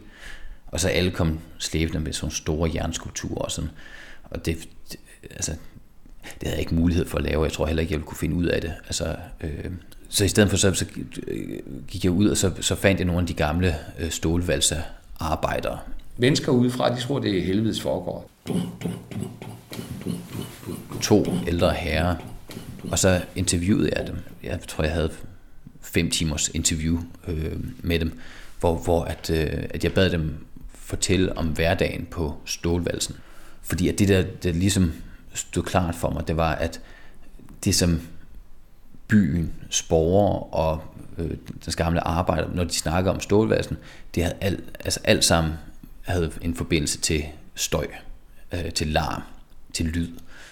Og 0.72 0.80
så 0.80 0.88
alle 0.88 1.10
kom 1.10 1.38
slæbende 1.58 2.00
med 2.00 2.12
sådan 2.12 2.30
store 2.30 2.70
jernskulpturer 2.74 3.42
og 3.42 3.50
sådan. 3.50 3.70
Og 4.24 4.46
det, 4.46 4.68
det, 4.90 5.00
altså, 5.30 5.52
det 6.22 6.42
havde 6.42 6.54
jeg 6.54 6.60
ikke 6.60 6.74
mulighed 6.74 7.06
for 7.06 7.18
at 7.18 7.24
lave. 7.24 7.44
Jeg 7.44 7.52
tror 7.52 7.66
heller 7.66 7.80
ikke, 7.80 7.92
jeg 7.92 7.98
ville 7.98 8.06
kunne 8.06 8.18
finde 8.18 8.36
ud 8.36 8.44
af 8.44 8.60
det. 8.60 8.72
Altså, 8.86 9.16
øh, 9.40 9.70
så 10.08 10.24
i 10.24 10.28
stedet 10.28 10.50
for, 10.50 10.56
så, 10.56 10.74
så 10.74 10.84
gik 11.88 12.04
jeg 12.04 12.12
ud, 12.12 12.28
og 12.28 12.36
så, 12.36 12.52
så 12.60 12.74
fandt 12.74 12.98
jeg 12.98 13.06
nogle 13.06 13.20
af 13.20 13.26
de 13.26 13.34
gamle 13.34 13.76
øh, 13.98 14.10
stålvalser 14.10 14.80
arbejdere. 15.20 15.78
Mennesker 16.16 16.52
udefra, 16.52 16.94
de 16.94 17.00
tror, 17.00 17.18
det 17.18 17.38
er 17.38 17.42
helvedes 17.42 17.80
foregår. 17.80 18.30
To 21.02 21.26
ældre 21.46 21.72
herrer, 21.72 22.16
og 22.90 22.98
så 22.98 23.20
interviewede 23.36 23.90
jeg 23.96 24.06
dem. 24.06 24.16
Jeg 24.42 24.60
tror, 24.68 24.84
jeg 24.84 24.92
havde 24.92 25.10
fem 25.80 26.10
timers 26.10 26.48
interview 26.48 26.98
øh, 27.28 27.56
med 27.82 27.98
dem, 27.98 28.20
hvor, 28.60 28.74
hvor 28.74 29.04
at, 29.04 29.30
øh, 29.30 29.64
at 29.70 29.84
jeg 29.84 29.92
bad 29.92 30.10
dem 30.10 30.46
fortælle 30.92 31.38
om 31.38 31.46
hverdagen 31.46 32.06
på 32.10 32.36
stålvalsen. 32.44 33.16
Fordi 33.62 33.88
at 33.88 33.98
det 33.98 34.08
der, 34.08 34.22
det 34.42 34.56
ligesom 34.56 34.92
stod 35.34 35.62
klart 35.62 35.94
for 35.94 36.10
mig, 36.10 36.28
det 36.28 36.36
var, 36.36 36.54
at 36.54 36.80
det 37.64 37.74
som 37.74 38.00
byen, 39.08 39.52
borgere 39.88 40.42
og 40.42 40.82
øh, 41.18 41.30
den 41.64 41.72
gamle 41.76 42.00
arbejder, 42.00 42.54
når 42.54 42.64
de 42.64 42.72
snakker 42.72 43.10
om 43.10 43.20
stålvalsen, 43.20 43.76
det 44.14 44.22
havde 44.22 44.36
alt, 44.40 44.64
altså 44.84 45.00
alt 45.04 45.24
sammen 45.24 45.52
havde 46.02 46.32
en 46.40 46.54
forbindelse 46.54 46.98
til 46.98 47.24
støj, 47.54 47.86
øh, 48.52 48.72
til 48.72 48.86
larm, 48.86 49.22
til 49.72 49.86
lyd. 49.86 50.08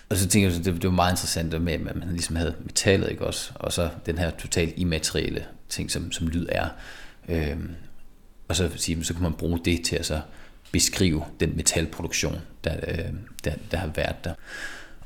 Og 0.08 0.16
så 0.16 0.28
tænker 0.28 0.50
jeg, 0.50 0.64
det, 0.64 0.74
det 0.74 0.84
var 0.84 0.90
meget 0.90 1.12
interessant 1.12 1.62
med, 1.62 1.72
at 1.72 1.80
man 1.80 2.04
ligesom 2.10 2.36
havde 2.36 2.54
metallet, 2.60 3.10
ikke 3.10 3.26
også? 3.26 3.52
Og 3.54 3.72
så 3.72 3.90
den 4.06 4.18
her 4.18 4.30
totalt 4.30 4.74
immaterielle 4.76 5.44
ting, 5.68 5.90
som, 5.90 6.12
som 6.12 6.28
lyd 6.28 6.46
er. 6.48 6.68
Øh, 7.28 7.56
og 8.50 8.56
så, 8.56 8.70
sige, 8.76 9.04
så 9.04 9.14
kan 9.14 9.22
man 9.22 9.32
bruge 9.32 9.60
det 9.64 9.84
til 9.84 9.96
at 9.96 10.06
så 10.06 10.20
beskrive 10.72 11.24
den 11.40 11.52
metalproduktion, 11.56 12.36
der, 12.64 12.74
øh, 12.88 13.04
der, 13.44 13.52
der 13.70 13.76
har 13.76 13.90
været 13.96 14.24
der. 14.24 14.34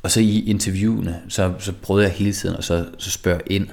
Og 0.02 0.10
så 0.10 0.20
i 0.20 0.44
interviewene, 0.46 1.22
så, 1.28 1.54
så 1.58 1.72
prøvede 1.72 2.06
jeg 2.06 2.14
hele 2.14 2.32
tiden 2.32 2.56
at 2.56 2.64
så, 2.64 2.86
så 2.98 3.10
spørge 3.10 3.40
ind 3.46 3.68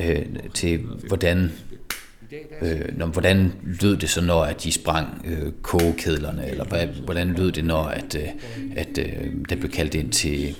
øh, 0.00 0.26
til, 0.54 0.78
hvordan 0.78 1.52
Øh, 2.62 2.98
når, 2.98 3.06
hvordan 3.06 3.52
lød 3.82 3.96
det 3.96 4.10
så, 4.10 4.20
når 4.20 4.42
at 4.42 4.62
de 4.64 4.72
sprang 4.72 5.22
øh, 5.24 5.52
kogekedlerne, 5.62 6.48
eller 6.48 6.86
hvordan 7.04 7.28
lød 7.34 7.52
det, 7.52 7.64
når 7.64 7.82
at, 7.82 8.14
øh, 8.14 8.28
at 8.76 8.98
øh, 8.98 9.32
der 9.48 9.56
blev 9.56 9.70
kaldt 9.70 9.94
ind 9.94 10.12
til 10.12 10.56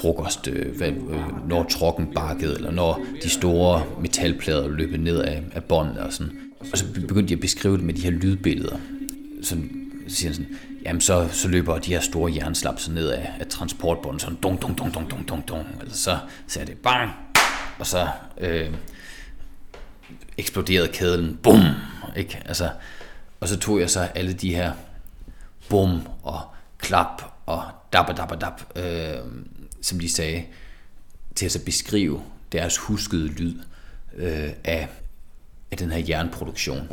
frokost, 0.00 0.48
øh, 0.48 0.76
hvad, 0.76 0.88
øh, 0.88 1.48
når 1.48 1.64
trokken 1.64 2.06
bakkede, 2.14 2.54
eller 2.56 2.70
når 2.70 3.00
de 3.22 3.30
store 3.30 3.84
metalplader 4.00 4.68
løb 4.68 5.00
ned 5.00 5.18
af, 5.18 5.42
af 5.52 5.64
båndet 5.64 5.98
og 5.98 6.12
sådan. 6.12 6.32
Og 6.72 6.78
så 6.78 6.84
begyndte 6.92 7.32
jeg 7.32 7.36
at 7.36 7.40
beskrive 7.40 7.76
det 7.76 7.84
med 7.84 7.94
de 7.94 8.02
her 8.02 8.10
lydbilleder. 8.10 8.76
Så 9.42 9.56
siger 10.08 10.28
han 10.30 10.34
sådan, 10.34 10.56
jamen 10.84 11.00
så, 11.00 11.28
så 11.32 11.48
løber 11.48 11.78
de 11.78 11.92
her 11.92 12.00
store 12.00 12.32
jernslapser 12.36 12.92
ned 12.92 13.08
af, 13.08 13.32
af 13.40 13.46
transportbåndet, 13.46 14.22
sådan 14.22 14.38
dong, 14.42 14.62
dong, 14.62 14.78
dong, 14.78 14.94
dong, 14.94 15.10
dong, 15.10 15.28
dong, 15.28 15.48
dong. 15.48 15.66
Altså 15.80 16.02
så 16.02 16.18
sagde 16.46 16.66
det 16.70 16.78
bang, 16.78 17.10
og 17.78 17.86
så 17.86 18.08
øh, 18.40 18.70
eksploderede 20.38 20.88
kæden, 20.88 21.38
bum, 21.42 21.60
ikke? 22.16 22.42
Altså, 22.44 22.70
og 23.40 23.48
så 23.48 23.58
tog 23.58 23.80
jeg 23.80 23.90
så 23.90 24.00
alle 24.00 24.32
de 24.32 24.54
her 24.54 24.72
bum 25.68 26.08
og 26.22 26.40
klap 26.78 27.22
og 27.46 27.64
dab, 27.92 28.16
dab, 28.16 28.40
dab, 28.40 28.84
øh, 28.84 29.18
som 29.82 30.00
de 30.00 30.08
sagde, 30.12 30.44
til 31.34 31.46
at 31.46 31.52
så 31.52 31.64
beskrive 31.64 32.22
deres 32.52 32.78
huskede 32.78 33.28
lyd 33.28 33.54
øh, 34.16 34.50
af, 34.64 34.88
af 35.74 35.78
den 35.78 35.92
her 35.92 36.04
jernproduktion. 36.08 36.88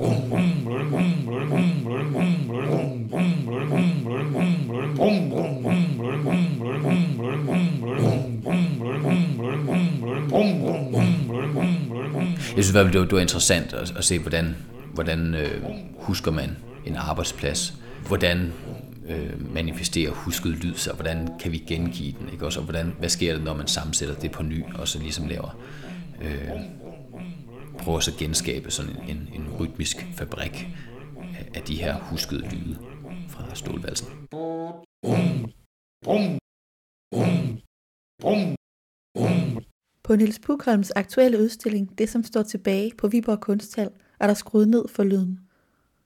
Jeg 12.55 12.63
synes 12.63 12.69
i 12.69 12.71
hvert 12.71 12.85
fald, 12.85 12.93
det 12.93 13.11
var, 13.11 13.19
interessant 13.19 13.73
at, 13.73 13.93
at 13.97 14.03
se, 14.03 14.19
hvordan, 14.19 14.55
hvordan 14.93 15.35
øh, 15.35 15.61
husker 15.99 16.31
man 16.31 16.57
en 16.85 16.95
arbejdsplads. 16.95 17.73
Hvordan 18.07 18.53
øh, 19.09 19.53
manifesterer 19.53 20.11
husket 20.11 20.51
lyd 20.51 20.75
sig, 20.75 20.93
hvordan 20.93 21.29
kan 21.39 21.51
vi 21.51 21.57
gengive 21.57 22.13
den, 22.19 22.29
ikke? 22.33 22.45
Også, 22.45 22.59
og 22.59 22.63
hvordan, 22.63 22.93
hvad 22.99 23.09
sker 23.09 23.37
der, 23.37 23.43
når 23.43 23.53
man 23.53 23.67
sammensætter 23.67 24.15
det 24.15 24.31
på 24.31 24.43
ny, 24.43 24.63
og 24.75 24.87
så 24.87 24.99
ligesom 24.99 25.27
laver, 25.27 25.57
øh, 26.21 26.49
prøver 27.81 27.99
så 27.99 28.11
at 28.11 28.17
genskabe 28.17 28.71
sådan 28.71 28.91
en, 28.91 29.17
en, 29.17 29.41
en 29.41 29.55
rytmisk 29.59 30.07
fabrik 30.13 30.67
af, 31.17 31.51
af 31.55 31.61
de 31.61 31.75
her 31.75 31.99
huskede 31.99 32.41
lyde 32.41 32.77
fra 33.29 33.55
stålvalsen. 33.55 34.07
På 40.03 40.15
Niels 40.15 40.39
Pukholms 40.39 40.91
aktuelle 40.91 41.39
udstilling, 41.39 41.97
det 41.97 42.09
som 42.09 42.23
står 42.23 42.43
tilbage 42.43 42.91
på 42.97 43.07
Viborg 43.07 43.39
Kunsthal, 43.39 43.89
er 44.19 44.27
der 44.27 44.33
skruet 44.33 44.67
ned 44.67 44.87
for 44.87 45.03
lyden. 45.03 45.39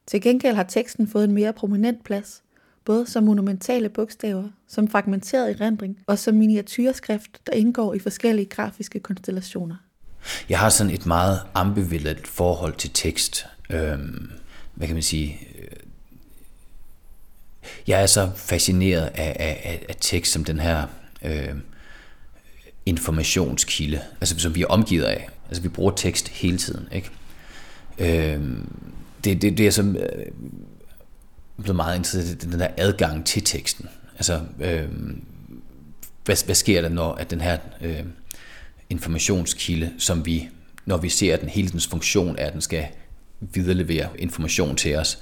Til 0.08 0.22
gengæld 0.22 0.56
har 0.56 0.64
teksten 0.64 1.08
fået 1.08 1.24
en 1.24 1.32
mere 1.32 1.54
prominent 1.54 2.04
plads, 2.04 2.44
både 2.86 3.06
som 3.06 3.24
monumentale 3.24 3.90
bogstaver, 3.90 4.50
som 4.68 4.88
fragmenteret 4.88 5.62
erindring 5.62 6.00
og 6.08 6.20
som 6.20 6.36
miniatyrskrift, 6.36 7.42
der 7.46 7.54
indgår 7.54 7.94
i 7.94 8.00
forskellige 8.00 8.46
grafiske 8.46 9.00
konstellationer. 9.00 9.76
Jeg 10.50 10.60
har 10.60 10.70
sådan 10.70 10.94
et 10.94 11.06
meget 11.06 11.42
ambivalent 11.54 12.28
forhold 12.28 12.74
til 12.76 12.90
tekst. 12.94 13.46
Øhm, 13.70 14.32
hvad 14.74 14.88
kan 14.88 14.96
man 14.96 15.04
sige? 15.04 15.40
Øh, 15.60 15.68
jeg 17.88 18.02
er 18.02 18.06
så 18.06 18.32
fascineret 18.36 19.06
af, 19.06 19.36
af, 19.40 19.86
af 19.90 19.96
tekst 20.00 20.32
som 20.32 20.44
den 20.44 20.60
her 20.60 20.88
øh, 21.22 21.56
informationskilde, 22.86 24.02
altså 24.22 24.40
som 24.40 24.56
vi 24.56 24.62
er 24.62 24.68
omgivet 24.68 25.04
af. 25.04 25.30
Altså 25.48 25.62
vi 25.62 25.70
bruger 25.70 25.92
tekst 25.92 26.28
hele 26.28 26.58
tiden, 26.58 26.88
ikke? 26.92 27.10
Øhm, 27.98 28.70
det, 29.24 29.42
det, 29.42 29.58
det 29.58 29.68
er 29.68 29.72
som 29.72 29.96
øh, 29.96 30.26
blevet 31.58 31.76
meget 31.76 31.98
interesseret 31.98 32.44
i 32.44 32.48
den 32.48 32.60
der 32.60 32.68
adgang 32.78 33.26
til 33.26 33.44
teksten. 33.44 33.90
Altså, 34.16 34.42
øh, 34.60 34.90
hvad, 36.26 36.46
hvad 36.46 36.56
sker 36.56 36.82
der, 36.82 36.90
når 36.90 37.14
at 37.14 37.32
den 37.32 37.42
her 37.42 37.58
øh, 37.82 38.04
informationskilde, 38.90 39.94
som 39.98 40.26
vi, 40.26 40.50
når 40.86 40.98
vi 40.98 41.10
ser 41.10 41.38
den, 41.38 41.50
hele 41.50 41.70
dens 41.70 41.88
funktion 41.88 42.36
er, 42.38 42.48
at 42.48 42.54
den 42.54 42.62
skal 42.62 42.86
viderelevere 43.40 44.10
information 44.20 44.76
til 44.76 44.96
os, 44.96 45.20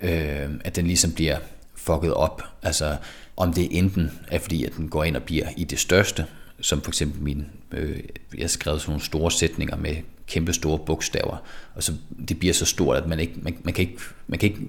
øh, 0.00 0.50
at 0.64 0.76
den 0.76 0.86
ligesom 0.86 1.12
bliver 1.12 1.38
fucket 1.76 2.14
op. 2.14 2.42
Altså, 2.62 2.96
om 3.36 3.52
det 3.52 3.78
enten 3.78 4.10
er 4.28 4.38
fordi, 4.38 4.64
at 4.64 4.76
den 4.76 4.88
går 4.88 5.04
ind 5.04 5.16
og 5.16 5.22
bliver 5.22 5.48
i 5.56 5.64
det 5.64 5.78
største, 5.78 6.26
som 6.60 6.82
for 6.82 6.90
eksempel 6.90 7.22
min, 7.22 7.46
øh, 7.72 8.00
jeg 8.38 8.50
skrev 8.50 8.78
sådan 8.78 8.90
nogle 8.90 9.04
store 9.04 9.30
sætninger 9.30 9.76
med 9.76 9.96
kæmpe 10.26 10.52
store 10.52 10.78
bogstaver, 10.78 11.36
og 11.74 11.82
så 11.82 11.92
det 12.28 12.38
bliver 12.38 12.54
så 12.54 12.64
stort, 12.64 12.96
at 12.96 13.06
man, 13.06 13.20
ikke, 13.20 13.34
man, 13.36 13.56
man, 13.64 13.74
kan, 13.74 13.82
ikke, 13.82 13.98
man 14.26 14.38
kan 14.38 14.48
ikke 14.48 14.62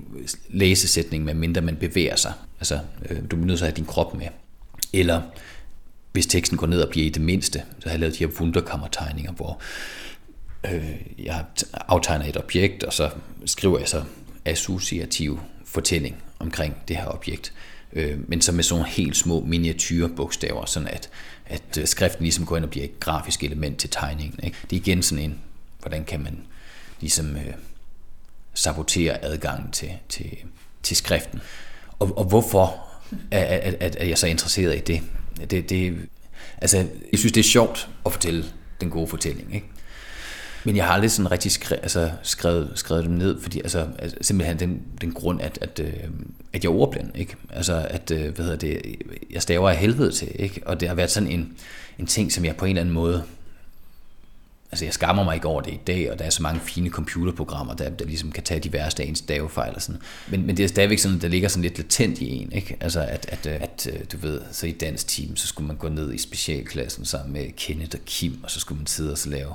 læse 0.49 0.87
sætningen, 0.87 1.25
medmindre 1.25 1.61
man 1.61 1.75
bevæger 1.75 2.15
sig. 2.15 2.33
Altså, 2.59 2.79
øh, 3.09 3.17
du 3.21 3.35
bliver 3.35 3.45
nødt 3.45 3.57
til 3.57 3.65
at 3.65 3.71
have 3.71 3.75
din 3.75 3.85
krop 3.85 4.13
med. 4.13 4.27
Eller 4.93 5.21
hvis 6.11 6.25
teksten 6.25 6.57
går 6.57 6.67
ned 6.67 6.81
og 6.81 6.89
bliver 6.89 7.05
i 7.05 7.09
det 7.09 7.21
mindste, 7.21 7.63
så 7.79 7.83
har 7.83 7.91
jeg 7.91 7.99
lavet 7.99 8.13
de 8.13 8.19
her 8.19 8.27
wunderkammertegninger, 8.39 9.31
hvor 9.31 9.61
øh, 10.71 10.95
jeg 11.19 11.45
aftegner 11.73 12.25
et 12.25 12.37
objekt, 12.37 12.83
og 12.83 12.93
så 12.93 13.09
skriver 13.45 13.79
jeg 13.79 13.87
så 13.87 14.03
associativ 14.45 15.39
fortælling 15.65 16.23
omkring 16.39 16.75
det 16.87 16.95
her 16.95 17.05
objekt. 17.05 17.53
Øh, 17.93 18.29
men 18.29 18.41
så 18.41 18.51
med 18.51 18.63
sådan 18.63 18.79
nogle 18.79 18.93
helt 18.93 19.17
små 19.17 19.39
miniatyrbogstaver, 19.39 20.65
sådan 20.65 20.87
at, 20.87 21.09
at 21.45 21.77
øh, 21.79 21.87
skriften 21.87 22.23
ligesom 22.23 22.45
går 22.45 22.57
ind 22.57 22.65
og 22.65 22.71
bliver 22.71 22.85
et 22.85 22.99
grafisk 22.99 23.43
element 23.43 23.77
til 23.77 23.89
tegningen. 23.89 24.39
Ikke? 24.43 24.57
Det 24.69 24.75
er 24.75 24.81
igen 24.81 25.03
sådan 25.03 25.23
en, 25.23 25.39
hvordan 25.79 26.05
kan 26.05 26.23
man 26.23 26.39
ligesom 26.99 27.35
øh, 27.35 27.53
sabotere 28.53 29.23
adgangen 29.25 29.71
til, 29.71 29.91
til, 30.09 30.37
til 30.83 30.97
skriften. 30.97 31.41
Og, 31.99 32.17
og 32.17 32.25
hvorfor 32.25 32.87
er, 33.31 33.39
er, 33.39 33.73
er, 33.79 33.89
er 33.97 34.05
jeg 34.05 34.17
så 34.17 34.27
interesseret 34.27 34.75
i 34.75 34.79
det? 34.79 35.01
Det, 35.45 35.69
det 35.69 35.97
altså, 36.57 36.77
jeg 37.11 37.19
synes, 37.19 37.31
det 37.31 37.39
er 37.39 37.49
sjovt 37.49 37.89
at 38.05 38.11
fortælle 38.11 38.45
den 38.81 38.89
gode 38.89 39.07
fortælling. 39.07 39.55
Ikke? 39.55 39.67
Men 40.63 40.75
jeg 40.75 40.85
har 40.85 40.93
aldrig 40.93 41.11
sådan 41.11 41.31
rigtig 41.31 41.51
skre, 41.51 41.75
altså, 41.75 42.11
skrevet, 42.23 42.71
skrevet 42.75 43.03
dem 43.03 43.13
ned, 43.13 43.41
fordi 43.41 43.59
altså, 43.59 43.87
altså 43.99 44.17
simpelthen 44.21 44.59
den, 44.59 44.81
den 45.01 45.11
grund, 45.11 45.41
at, 45.41 45.57
at, 45.61 45.79
øh, 45.79 45.93
at 46.53 46.63
jeg 46.63 46.69
er 46.69 46.73
ordblind, 46.73 47.09
ikke? 47.15 47.35
Altså, 47.49 47.87
at, 47.89 48.11
øh, 48.11 48.35
hvad 48.35 48.45
hedder 48.45 48.57
det, 48.57 48.81
jeg 49.31 49.41
staver 49.41 49.69
af 49.69 49.77
helvede 49.77 50.11
til, 50.11 50.31
ikke? 50.35 50.61
Og 50.65 50.79
det 50.79 50.87
har 50.87 50.95
været 50.95 51.11
sådan 51.11 51.31
en, 51.31 51.53
en 51.99 52.05
ting, 52.05 52.31
som 52.31 52.45
jeg 52.45 52.55
på 52.55 52.65
en 52.65 52.69
eller 52.69 52.81
anden 52.81 52.93
måde, 52.93 53.23
altså 54.71 54.85
jeg 54.85 54.93
skammer 54.93 55.23
mig 55.23 55.35
ikke 55.35 55.47
over 55.47 55.61
det 55.61 55.73
i 55.73 55.79
dag, 55.87 56.11
og 56.11 56.19
der 56.19 56.25
er 56.25 56.29
så 56.29 56.43
mange 56.43 56.59
fine 56.59 56.89
computerprogrammer, 56.89 57.73
der, 57.73 57.89
der 57.89 58.05
ligesom 58.05 58.31
kan 58.31 58.43
tage 58.43 58.59
de 58.59 58.73
værste 58.73 59.03
af 59.03 59.07
ens 59.07 59.19
stavefejl 59.19 59.75
og 59.75 59.81
sådan. 59.81 60.01
Men, 60.27 60.45
men 60.45 60.57
det 60.57 60.63
er 60.63 60.67
stadigvæk 60.67 60.99
sådan, 60.99 61.21
der 61.21 61.27
ligger 61.27 61.49
sådan 61.49 61.61
lidt 61.61 61.77
latent 61.77 62.19
i 62.19 62.29
en, 62.29 62.51
ikke? 62.51 62.77
Altså 62.79 63.01
at, 63.01 63.25
at, 63.29 63.45
øh, 63.45 63.61
at, 63.61 63.87
øh, 63.93 63.99
du 64.11 64.17
ved, 64.17 64.41
så 64.51 64.67
i 64.67 64.71
dansk 64.71 65.07
team, 65.07 65.35
så 65.35 65.47
skulle 65.47 65.67
man 65.67 65.77
gå 65.77 65.89
ned 65.89 66.13
i 66.13 66.17
specialklassen 66.17 67.05
sammen 67.05 67.33
med 67.33 67.51
Kenneth 67.57 67.97
og 67.99 68.05
Kim, 68.05 68.39
og 68.43 68.51
så 68.51 68.59
skulle 68.59 68.79
man 68.79 68.87
sidde 68.87 69.11
og 69.11 69.17
så 69.17 69.29
lave 69.29 69.53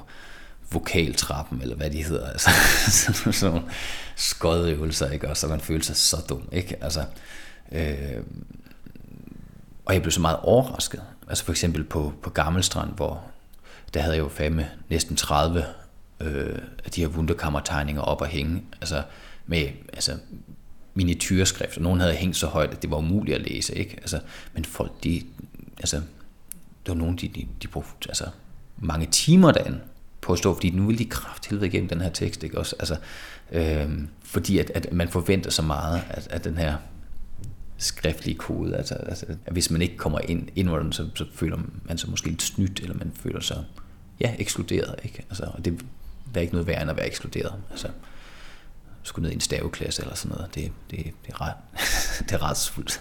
vokaltrappen, 0.73 1.63
eller 1.63 1.77
hvad 1.77 1.91
de 1.91 2.05
hedder, 2.05 2.29
altså 2.31 2.51
sådan 3.33 3.51
nogle 3.53 3.69
skodøvelser, 4.17 5.11
ikke? 5.11 5.29
Og 5.29 5.37
så 5.37 5.49
man 5.49 5.61
føler 5.61 5.83
sig 5.83 5.97
så 5.97 6.17
dum, 6.29 6.49
ikke? 6.53 6.77
Altså, 6.81 7.05
øh, 7.73 8.23
og 9.85 9.95
jeg 9.95 10.03
blev 10.03 10.13
så 10.13 10.21
meget 10.21 10.39
overrasket. 10.43 11.03
Altså 11.29 11.45
for 11.45 11.53
eksempel 11.53 11.85
på, 11.85 12.13
på 12.23 12.31
Gammelstrand, 12.31 12.91
hvor 12.91 13.25
der 13.95 14.01
havde 14.01 14.17
jeg 14.17 14.23
jo 14.23 14.29
fandme 14.29 14.71
næsten 14.91 15.17
30 15.17 15.65
øh, 16.21 16.59
af 16.85 16.91
de 16.91 17.01
her 17.01 17.09
wunderkammertegninger 17.09 18.03
op 18.03 18.23
at 18.23 18.29
hænge. 18.29 18.63
Altså 18.81 19.03
med 19.47 19.69
altså, 19.93 20.13
miniatyrskrift, 20.95 21.77
og 21.77 21.83
nogen 21.83 22.01
havde 22.01 22.15
hængt 22.15 22.37
så 22.37 22.47
højt, 22.47 22.71
at 22.71 22.83
det 22.83 22.91
var 22.91 22.97
umuligt 22.97 23.35
at 23.35 23.53
læse. 23.53 23.75
Ikke? 23.75 23.97
Altså, 23.97 24.21
men 24.55 24.65
folk, 24.65 25.05
de, 25.05 25.23
altså, 25.79 25.97
der 26.87 26.93
var 26.93 26.95
nogen, 26.95 27.17
de, 27.17 27.29
de, 27.29 27.47
de 27.63 27.69
brugte 27.69 28.09
altså, 28.09 28.25
mange 28.79 29.07
timer 29.07 29.53
derinde 29.53 29.81
på 30.21 30.33
at 30.33 30.39
stå, 30.39 30.55
fordi 30.55 30.71
nu 30.71 30.87
vil 30.87 30.99
de 30.99 31.05
krafthelvede 31.05 31.67
igennem 31.67 31.89
den 31.89 32.01
her 32.01 32.11
tekst. 32.11 32.43
Ikke? 32.43 32.59
Også, 32.59 32.77
altså, 32.79 32.97
øh, 33.53 33.91
fordi 34.23 34.59
at, 34.59 34.71
at 34.71 34.93
man 34.93 35.09
forventer 35.09 35.51
så 35.51 35.63
meget, 35.63 36.03
at, 36.11 36.29
at 36.31 36.45
den 36.45 36.59
her 36.59 36.77
skriftlige 37.77 38.39
kode, 38.39 38.77
altså, 38.77 38.95
altså 38.95 39.27
at 39.47 39.53
hvis 39.53 39.71
man 39.71 39.83
ikke 39.83 39.97
kommer 39.97 40.19
ind, 40.19 40.49
ind 40.57 40.71
under 40.71 40.83
den, 40.83 40.93
så, 40.93 41.09
så 41.15 41.25
føler 41.35 41.59
man 41.85 41.99
sig 41.99 42.11
måske 42.11 42.29
lidt 42.29 42.43
snydt, 42.43 42.81
eller 42.81 42.97
man 42.97 43.13
føler 43.15 43.41
sig 43.41 43.65
ja, 44.21 44.35
ekskluderet. 44.39 44.95
Ikke? 45.03 45.25
Altså, 45.29 45.45
og 45.55 45.65
det 45.65 45.85
er 46.35 46.41
ikke 46.41 46.53
noget 46.53 46.67
værre 46.67 46.83
end 46.83 46.91
at 46.91 46.97
være 46.97 47.07
ekskluderet. 47.07 47.55
Altså, 47.71 47.89
skulle 49.03 49.23
ned 49.23 49.31
i 49.31 49.35
en 49.35 49.41
staveklasse 49.41 50.03
eller 50.03 50.15
sådan 50.15 50.37
noget. 50.37 50.55
Det, 50.55 50.73
det, 50.91 50.99
det 50.99 51.33
er 51.33 51.41
ret, 51.41 51.55
det 52.29 52.33
er 52.33 52.43
ret 52.43 53.01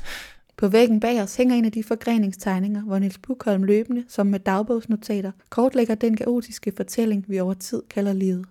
På 0.57 0.67
væggen 0.67 0.99
bag 0.99 1.21
os 1.21 1.35
hænger 1.35 1.55
en 1.55 1.65
af 1.65 1.71
de 1.71 1.83
forgreningstegninger, 1.83 2.81
hvor 2.81 2.99
Niels 2.99 3.17
Bukholm 3.17 3.63
løbende, 3.63 4.03
som 4.07 4.27
med 4.27 4.39
dagbogsnotater, 4.39 5.31
kortlægger 5.49 5.95
den 5.95 6.17
kaotiske 6.17 6.73
fortælling, 6.75 7.25
vi 7.27 7.39
over 7.39 7.53
tid 7.53 7.81
kalder 7.89 8.13
livet. 8.13 8.45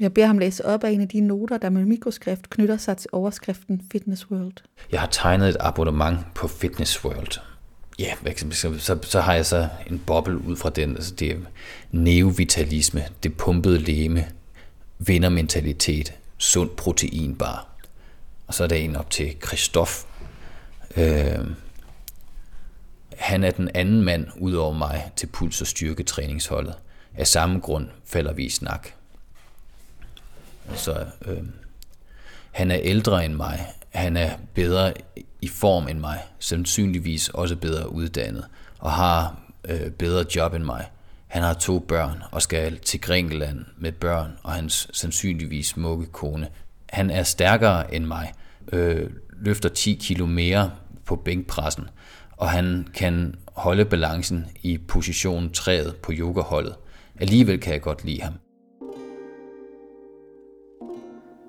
Jeg 0.00 0.14
beder 0.14 0.26
ham 0.26 0.38
læse 0.38 0.66
op 0.66 0.84
af 0.84 0.90
en 0.90 1.00
af 1.00 1.08
de 1.08 1.20
noter, 1.20 1.58
der 1.58 1.70
med 1.70 1.84
mikroskrift 1.84 2.50
knytter 2.50 2.76
sig 2.76 2.96
til 2.96 3.10
overskriften 3.12 3.82
Fitness 3.92 4.30
World. 4.30 4.56
Jeg 4.92 5.00
har 5.00 5.06
tegnet 5.06 5.48
et 5.48 5.56
abonnement 5.60 6.18
på 6.34 6.48
Fitness 6.48 7.04
World. 7.04 7.51
Ja, 8.02 8.14
så, 8.50 8.78
så, 8.78 8.98
så 9.02 9.20
har 9.20 9.34
jeg 9.34 9.46
så 9.46 9.68
en 9.86 9.98
boble 9.98 10.38
ud 10.38 10.56
fra 10.56 10.70
den. 10.70 10.96
Altså 10.96 11.14
det 11.14 11.30
er 11.30 11.36
neovitalisme, 11.90 13.04
det 13.22 13.36
pumpede 13.36 13.78
leme, 13.78 14.28
vindermentalitet, 14.98 16.14
sund 16.38 16.70
proteinbar. 16.70 17.68
Og 18.46 18.54
så 18.54 18.64
er 18.64 18.68
der 18.68 18.76
en 18.76 18.96
op 18.96 19.10
til 19.10 19.36
Christoph. 19.46 19.92
Øh, 20.96 21.46
han 23.16 23.44
er 23.44 23.50
den 23.50 23.70
anden 23.74 24.02
mand 24.02 24.26
ud 24.38 24.52
over 24.52 24.72
mig 24.72 25.10
til 25.16 25.28
puls- 25.36 25.60
og 25.60 25.66
styrketræningsholdet. 25.66 26.74
Af 27.14 27.26
samme 27.26 27.60
grund 27.60 27.88
falder 28.04 28.32
vi 28.32 28.44
i 28.44 28.50
snak. 28.50 28.88
Så 30.74 31.06
øh, 31.26 31.42
han 32.50 32.70
er 32.70 32.78
ældre 32.82 33.24
end 33.24 33.34
mig. 33.34 33.72
Han 33.94 34.16
er 34.16 34.30
bedre 34.54 34.92
i 35.40 35.48
form 35.48 35.88
end 35.88 35.98
mig. 35.98 36.18
Sandsynligvis 36.38 37.28
også 37.28 37.56
bedre 37.56 37.92
uddannet. 37.92 38.44
Og 38.78 38.92
har 38.92 39.40
øh, 39.68 39.90
bedre 39.90 40.24
job 40.36 40.54
end 40.54 40.64
mig. 40.64 40.90
Han 41.28 41.42
har 41.42 41.54
to 41.54 41.78
børn 41.78 42.22
og 42.30 42.42
skal 42.42 42.78
til 42.78 43.00
Grækenland 43.00 43.64
med 43.78 43.92
børn 43.92 44.32
og 44.42 44.52
hans 44.52 44.88
sandsynligvis 44.92 45.66
smukke 45.66 46.06
kone. 46.06 46.48
Han 46.88 47.10
er 47.10 47.22
stærkere 47.22 47.94
end 47.94 48.04
mig, 48.04 48.32
øh, 48.72 49.10
løfter 49.40 49.68
10 49.68 49.94
kilo 49.94 50.26
mere 50.26 50.70
på 51.04 51.16
bænkpressen, 51.16 51.88
og 52.36 52.50
han 52.50 52.88
kan 52.94 53.34
holde 53.54 53.84
balancen 53.84 54.46
i 54.62 54.78
position 54.78 55.52
3 55.52 55.92
på 56.02 56.12
yogaholdet. 56.14 56.74
Alligevel 57.20 57.60
kan 57.60 57.72
jeg 57.72 57.82
godt 57.82 58.04
lide 58.04 58.22
ham. 58.22 58.34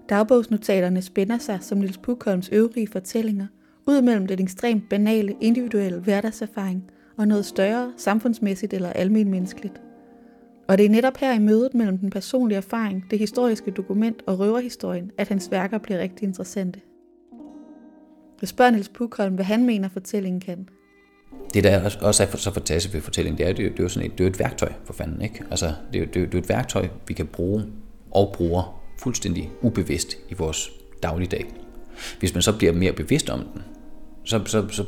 Dagbogsnotaterne 0.10 1.02
spænder 1.02 1.38
sig 1.38 1.58
som 1.62 1.78
Nils 1.78 1.98
Pukholms 1.98 2.50
øvrige 2.50 2.88
fortællinger 2.88 3.48
ud 3.88 4.02
mellem 4.02 4.28
den 4.28 4.42
ekstremt 4.42 4.89
banale 4.89 5.36
individuelle 5.42 6.00
hverdagserfaring 6.00 6.84
og 7.18 7.28
noget 7.28 7.46
større, 7.46 7.94
samfundsmæssigt 7.98 8.74
eller 8.74 8.89
almenmenneskeligt. 8.89 9.82
Og 10.68 10.78
det 10.78 10.86
er 10.86 10.89
netop 10.89 11.18
her 11.18 11.34
i 11.34 11.39
mødet 11.39 11.74
mellem 11.74 11.98
den 11.98 12.10
personlige 12.10 12.58
erfaring, 12.58 13.06
det 13.12 13.20
historiske 13.20 13.72
dokument 13.72 14.22
og 14.28 14.39
røverhistorien, 14.39 15.12
at 15.18 15.28
hans 15.28 15.52
værker 15.52 15.78
bliver 15.78 16.00
rigtig 16.00 16.26
interessante. 16.26 16.82
Jeg 18.42 18.48
spørger 18.48 18.72
Niels 18.72 18.89
Pukholm, 18.89 19.36
hvad 19.36 19.46
han 19.46 19.66
mener, 19.66 19.89
fortællingen 19.89 20.42
kan. 20.42 20.70
Det 21.54 21.63
der 21.63 21.84
også 22.02 22.24
er 22.24 22.38
så 22.38 22.54
fantastisk 22.54 22.94
ved 22.94 23.02
fortællingen, 23.02 23.38
det 23.38 23.48
er, 23.48 23.54
det 23.54 23.80
er, 23.80 23.84
jo 23.84 23.89
sådan 23.89 24.12
et, 24.12 24.18
det 24.18 24.24
er 24.24 24.30
et 24.30 24.39
værktøj 24.39 24.72
for 24.86 24.94
fanden. 24.94 25.22
Ikke? 25.22 25.44
Altså, 25.52 25.74
det, 25.94 26.02
er, 26.02 26.06
det, 26.06 26.22
er, 26.22 26.26
det 26.26 26.36
er 26.36 26.42
et 26.42 26.50
værktøj, 26.50 26.88
vi 27.08 27.13
kan 27.13 27.28
bruge 27.28 27.63
og 28.12 28.34
bruger 28.34 28.83
fuldstændig 28.97 29.51
ubevidst 29.62 30.17
i 30.29 30.34
vores 30.34 30.69
dagligdag. 31.03 31.45
Hvis 32.19 32.34
man 32.34 32.41
så 32.41 32.58
bliver 32.58 32.73
mere 32.73 32.93
bevidst 32.93 33.29
om 33.29 33.39
den, 33.53 33.62
så, 34.23 34.41
så, 34.45 34.67
så 34.69 34.86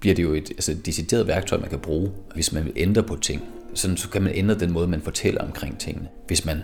bliver 0.00 0.14
det 0.14 0.22
jo 0.22 0.34
et 0.34 0.50
altså 0.50 0.72
et 0.72 0.86
decideret 0.86 1.26
værktøj, 1.26 1.58
man 1.58 1.70
kan 1.70 1.78
bruge, 1.78 2.12
hvis 2.34 2.52
man 2.52 2.64
vil 2.64 2.72
ændre 2.76 3.02
på 3.02 3.16
ting. 3.16 3.42
Sådan, 3.74 3.96
så 3.96 4.08
kan 4.08 4.22
man 4.22 4.34
ændre 4.34 4.58
den 4.58 4.70
måde, 4.72 4.88
man 4.88 5.02
fortæller 5.02 5.42
omkring 5.42 5.78
tingene. 5.78 6.08
Hvis 6.26 6.44
man 6.44 6.62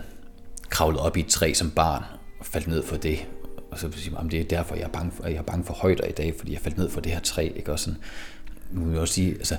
kravlede 0.69 1.01
op 1.01 1.17
i 1.17 1.19
et 1.19 1.27
træ 1.27 1.53
som 1.53 1.71
barn 1.71 2.03
og 2.39 2.45
faldt 2.45 2.67
ned 2.67 2.83
for 2.83 2.97
det, 2.97 3.27
og 3.71 3.79
så 3.79 3.91
sige, 3.91 4.13
man, 4.13 4.29
det 4.29 4.39
er 4.39 4.43
derfor, 4.43 4.75
jeg 4.75 4.83
er 4.83 4.89
bange 4.89 5.11
for, 5.11 5.27
jeg 5.27 5.37
er 5.37 5.41
bange 5.41 5.65
for 5.65 5.73
højder 5.73 6.05
i 6.05 6.11
dag, 6.11 6.33
fordi 6.37 6.53
jeg 6.53 6.61
faldt 6.61 6.77
ned 6.77 6.89
for 6.89 7.01
det 7.01 7.11
her 7.11 7.19
træ. 7.19 7.51
Ikke? 7.55 7.71
Og 7.71 7.79
sådan, 7.79 7.99
nu 8.71 8.83
vil 8.83 8.91
jeg 8.91 9.01
også 9.01 9.13
sige, 9.13 9.31
altså, 9.31 9.55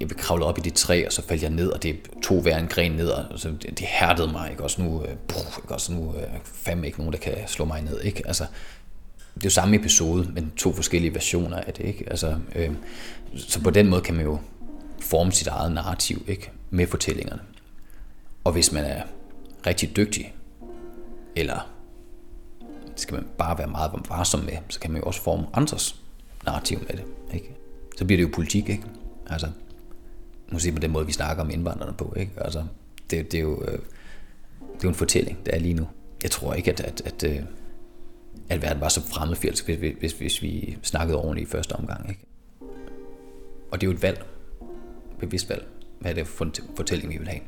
jeg 0.00 0.10
vil 0.10 0.16
kravle 0.16 0.44
op 0.44 0.58
i 0.58 0.60
det 0.60 0.74
træ, 0.74 1.04
og 1.06 1.12
så 1.12 1.22
faldt 1.22 1.42
jeg 1.42 1.50
ned, 1.50 1.68
og 1.68 1.82
det 1.82 1.96
tog 2.22 2.42
hver 2.42 2.58
en 2.58 2.66
gren 2.66 2.92
ned, 2.92 3.08
og 3.08 3.38
så, 3.38 3.48
det, 3.48 3.78
det 3.78 3.86
hærdede 3.86 4.32
mig, 4.32 4.50
ikke? 4.50 4.62
Også 4.62 4.82
nu, 4.82 5.04
øh, 5.04 5.16
bruh, 5.28 5.58
ikke? 5.58 5.74
Også 5.74 5.92
nu 5.92 6.14
øh, 6.14 6.22
fandme 6.44 6.86
ikke 6.86 6.98
nogen, 6.98 7.12
der 7.12 7.18
kan 7.18 7.34
slå 7.46 7.64
mig 7.64 7.82
ned, 7.82 8.00
ikke? 8.00 8.22
Altså, 8.26 8.46
det 9.36 9.42
er 9.42 9.46
jo 9.46 9.50
samme 9.50 9.76
episode, 9.76 10.30
men 10.32 10.52
to 10.56 10.72
forskellige 10.72 11.14
versioner 11.14 11.56
af 11.56 11.72
det. 11.72 11.84
Ikke? 11.84 12.04
Altså, 12.10 12.38
øh, 12.54 12.70
så 13.36 13.60
på 13.62 13.70
den 13.70 13.88
måde 13.88 14.00
kan 14.00 14.14
man 14.14 14.24
jo 14.24 14.38
forme 15.00 15.32
sit 15.32 15.46
eget 15.46 15.72
narrativ 15.72 16.24
ikke? 16.28 16.50
med 16.70 16.86
fortællingerne. 16.86 17.42
Og 18.44 18.52
hvis 18.52 18.72
man 18.72 18.84
er 18.84 19.02
rigtig 19.66 19.96
dygtig, 19.96 20.34
eller 21.36 21.70
det 22.86 23.00
skal 23.00 23.14
man 23.14 23.26
bare 23.38 23.58
være 23.58 23.66
meget 23.66 23.90
varsom 24.08 24.40
med, 24.40 24.56
så 24.68 24.80
kan 24.80 24.90
man 24.90 25.00
jo 25.00 25.06
også 25.06 25.20
forme 25.22 25.46
andres 25.52 25.96
narrativ 26.46 26.78
med 26.78 26.96
det. 26.96 27.04
Ikke? 27.34 27.56
Så 27.98 28.04
bliver 28.04 28.16
det 28.18 28.22
jo 28.22 28.30
politik, 28.34 28.68
ikke? 28.68 28.84
Altså, 29.30 29.48
nu 30.52 30.58
siger 30.58 30.72
man 30.72 30.82
den 30.82 30.90
måde, 30.90 31.06
vi 31.06 31.12
snakker 31.12 31.42
om 31.42 31.50
indvandrerne 31.50 31.96
på, 31.96 32.14
ikke? 32.16 32.32
Altså, 32.36 32.64
det, 33.10 33.32
det, 33.32 33.38
er 33.38 33.42
jo, 33.42 33.62
øh, 33.62 33.72
det 33.72 33.78
er 34.78 34.84
jo 34.84 34.88
en 34.88 34.94
fortælling, 34.94 35.46
der 35.46 35.52
er 35.52 35.58
lige 35.58 35.74
nu. 35.74 35.86
Jeg 36.22 36.30
tror 36.30 36.54
ikke, 36.54 36.72
at, 36.72 36.80
at, 36.80 37.02
at, 37.04 37.24
øh, 37.24 37.42
at 38.48 38.62
verden 38.62 38.80
var 38.80 38.88
så 38.88 39.00
fremmedfjælsk, 39.00 39.66
hvis, 39.66 39.94
hvis, 39.98 40.12
hvis 40.12 40.42
vi 40.42 40.78
snakkede 40.82 41.18
ordentligt 41.18 41.48
i 41.48 41.50
første 41.50 41.72
omgang. 41.72 42.08
Ikke? 42.08 42.26
Og 43.70 43.80
det 43.80 43.86
er 43.86 43.90
jo 43.90 43.96
et 43.96 44.02
valg, 44.02 44.24
bevidst 45.18 45.48
valg, 45.48 45.66
hvad 46.00 46.10
er 46.10 46.14
det 46.14 46.26
for 46.26 46.44
en 46.44 46.52
fortælling, 46.76 47.12
vi 47.12 47.18
vil 47.18 47.28
have. 47.28 47.40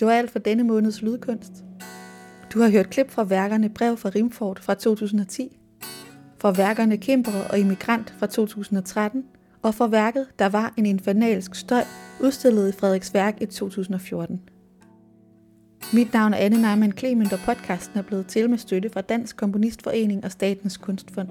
Det 0.00 0.06
var 0.06 0.12
alt 0.12 0.30
for 0.30 0.38
denne 0.38 0.64
måneds 0.64 1.02
lydkunst. 1.02 1.65
Du 2.52 2.60
har 2.60 2.70
hørt 2.70 2.90
klip 2.90 3.10
fra 3.10 3.24
værkerne 3.24 3.68
Brev 3.68 3.96
fra 3.96 4.10
Rimfort 4.14 4.58
fra 4.58 4.74
2010, 4.74 5.58
fra 6.38 6.50
værkerne 6.50 6.96
Kæmper 6.96 7.32
og 7.50 7.58
Immigrant 7.58 8.14
fra 8.18 8.26
2013 8.26 9.24
og 9.62 9.74
for 9.74 9.86
værket 9.86 10.26
Der 10.38 10.48
var 10.48 10.72
en 10.76 10.86
infernalsk 10.86 11.54
støj, 11.54 11.82
udstillet 12.20 12.68
i 12.68 12.72
Frederiks 12.72 13.14
Værk 13.14 13.42
i 13.42 13.46
2014. 13.46 14.40
Mit 15.92 16.12
navn 16.12 16.34
er 16.34 16.38
Anne 16.38 16.62
Neumann 16.62 16.92
Clement, 16.92 17.32
og 17.32 17.38
podcasten 17.38 17.98
er 17.98 18.02
blevet 18.02 18.26
til 18.26 18.50
med 18.50 18.58
støtte 18.58 18.90
fra 18.90 19.00
Dansk 19.00 19.36
Komponistforening 19.36 20.24
og 20.24 20.32
Statens 20.32 20.76
Kunstfond. 20.76 21.28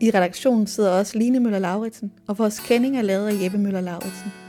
I 0.00 0.10
redaktionen 0.10 0.66
sidder 0.66 0.90
også 0.90 1.18
Line 1.18 1.40
Møller 1.40 1.58
Lauritsen, 1.58 2.12
og 2.28 2.38
vores 2.38 2.60
kending 2.60 2.98
er 2.98 3.02
lavet 3.02 3.28
af 3.28 3.44
Jeppe 3.44 3.58
Møller 3.58 3.80
Lauritsen. 3.80 4.41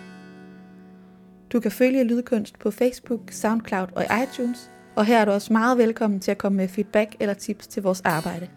Du 1.53 1.59
kan 1.59 1.71
følge 1.71 2.03
Lydkunst 2.03 2.59
på 2.59 2.71
Facebook, 2.71 3.21
SoundCloud 3.31 3.87
og 3.95 4.05
iTunes, 4.23 4.71
og 4.95 5.05
her 5.05 5.19
er 5.19 5.25
du 5.25 5.31
også 5.31 5.53
meget 5.53 5.77
velkommen 5.77 6.19
til 6.19 6.31
at 6.31 6.37
komme 6.37 6.55
med 6.57 6.67
feedback 6.67 7.15
eller 7.19 7.33
tips 7.33 7.67
til 7.67 7.83
vores 7.83 8.01
arbejde. 8.01 8.47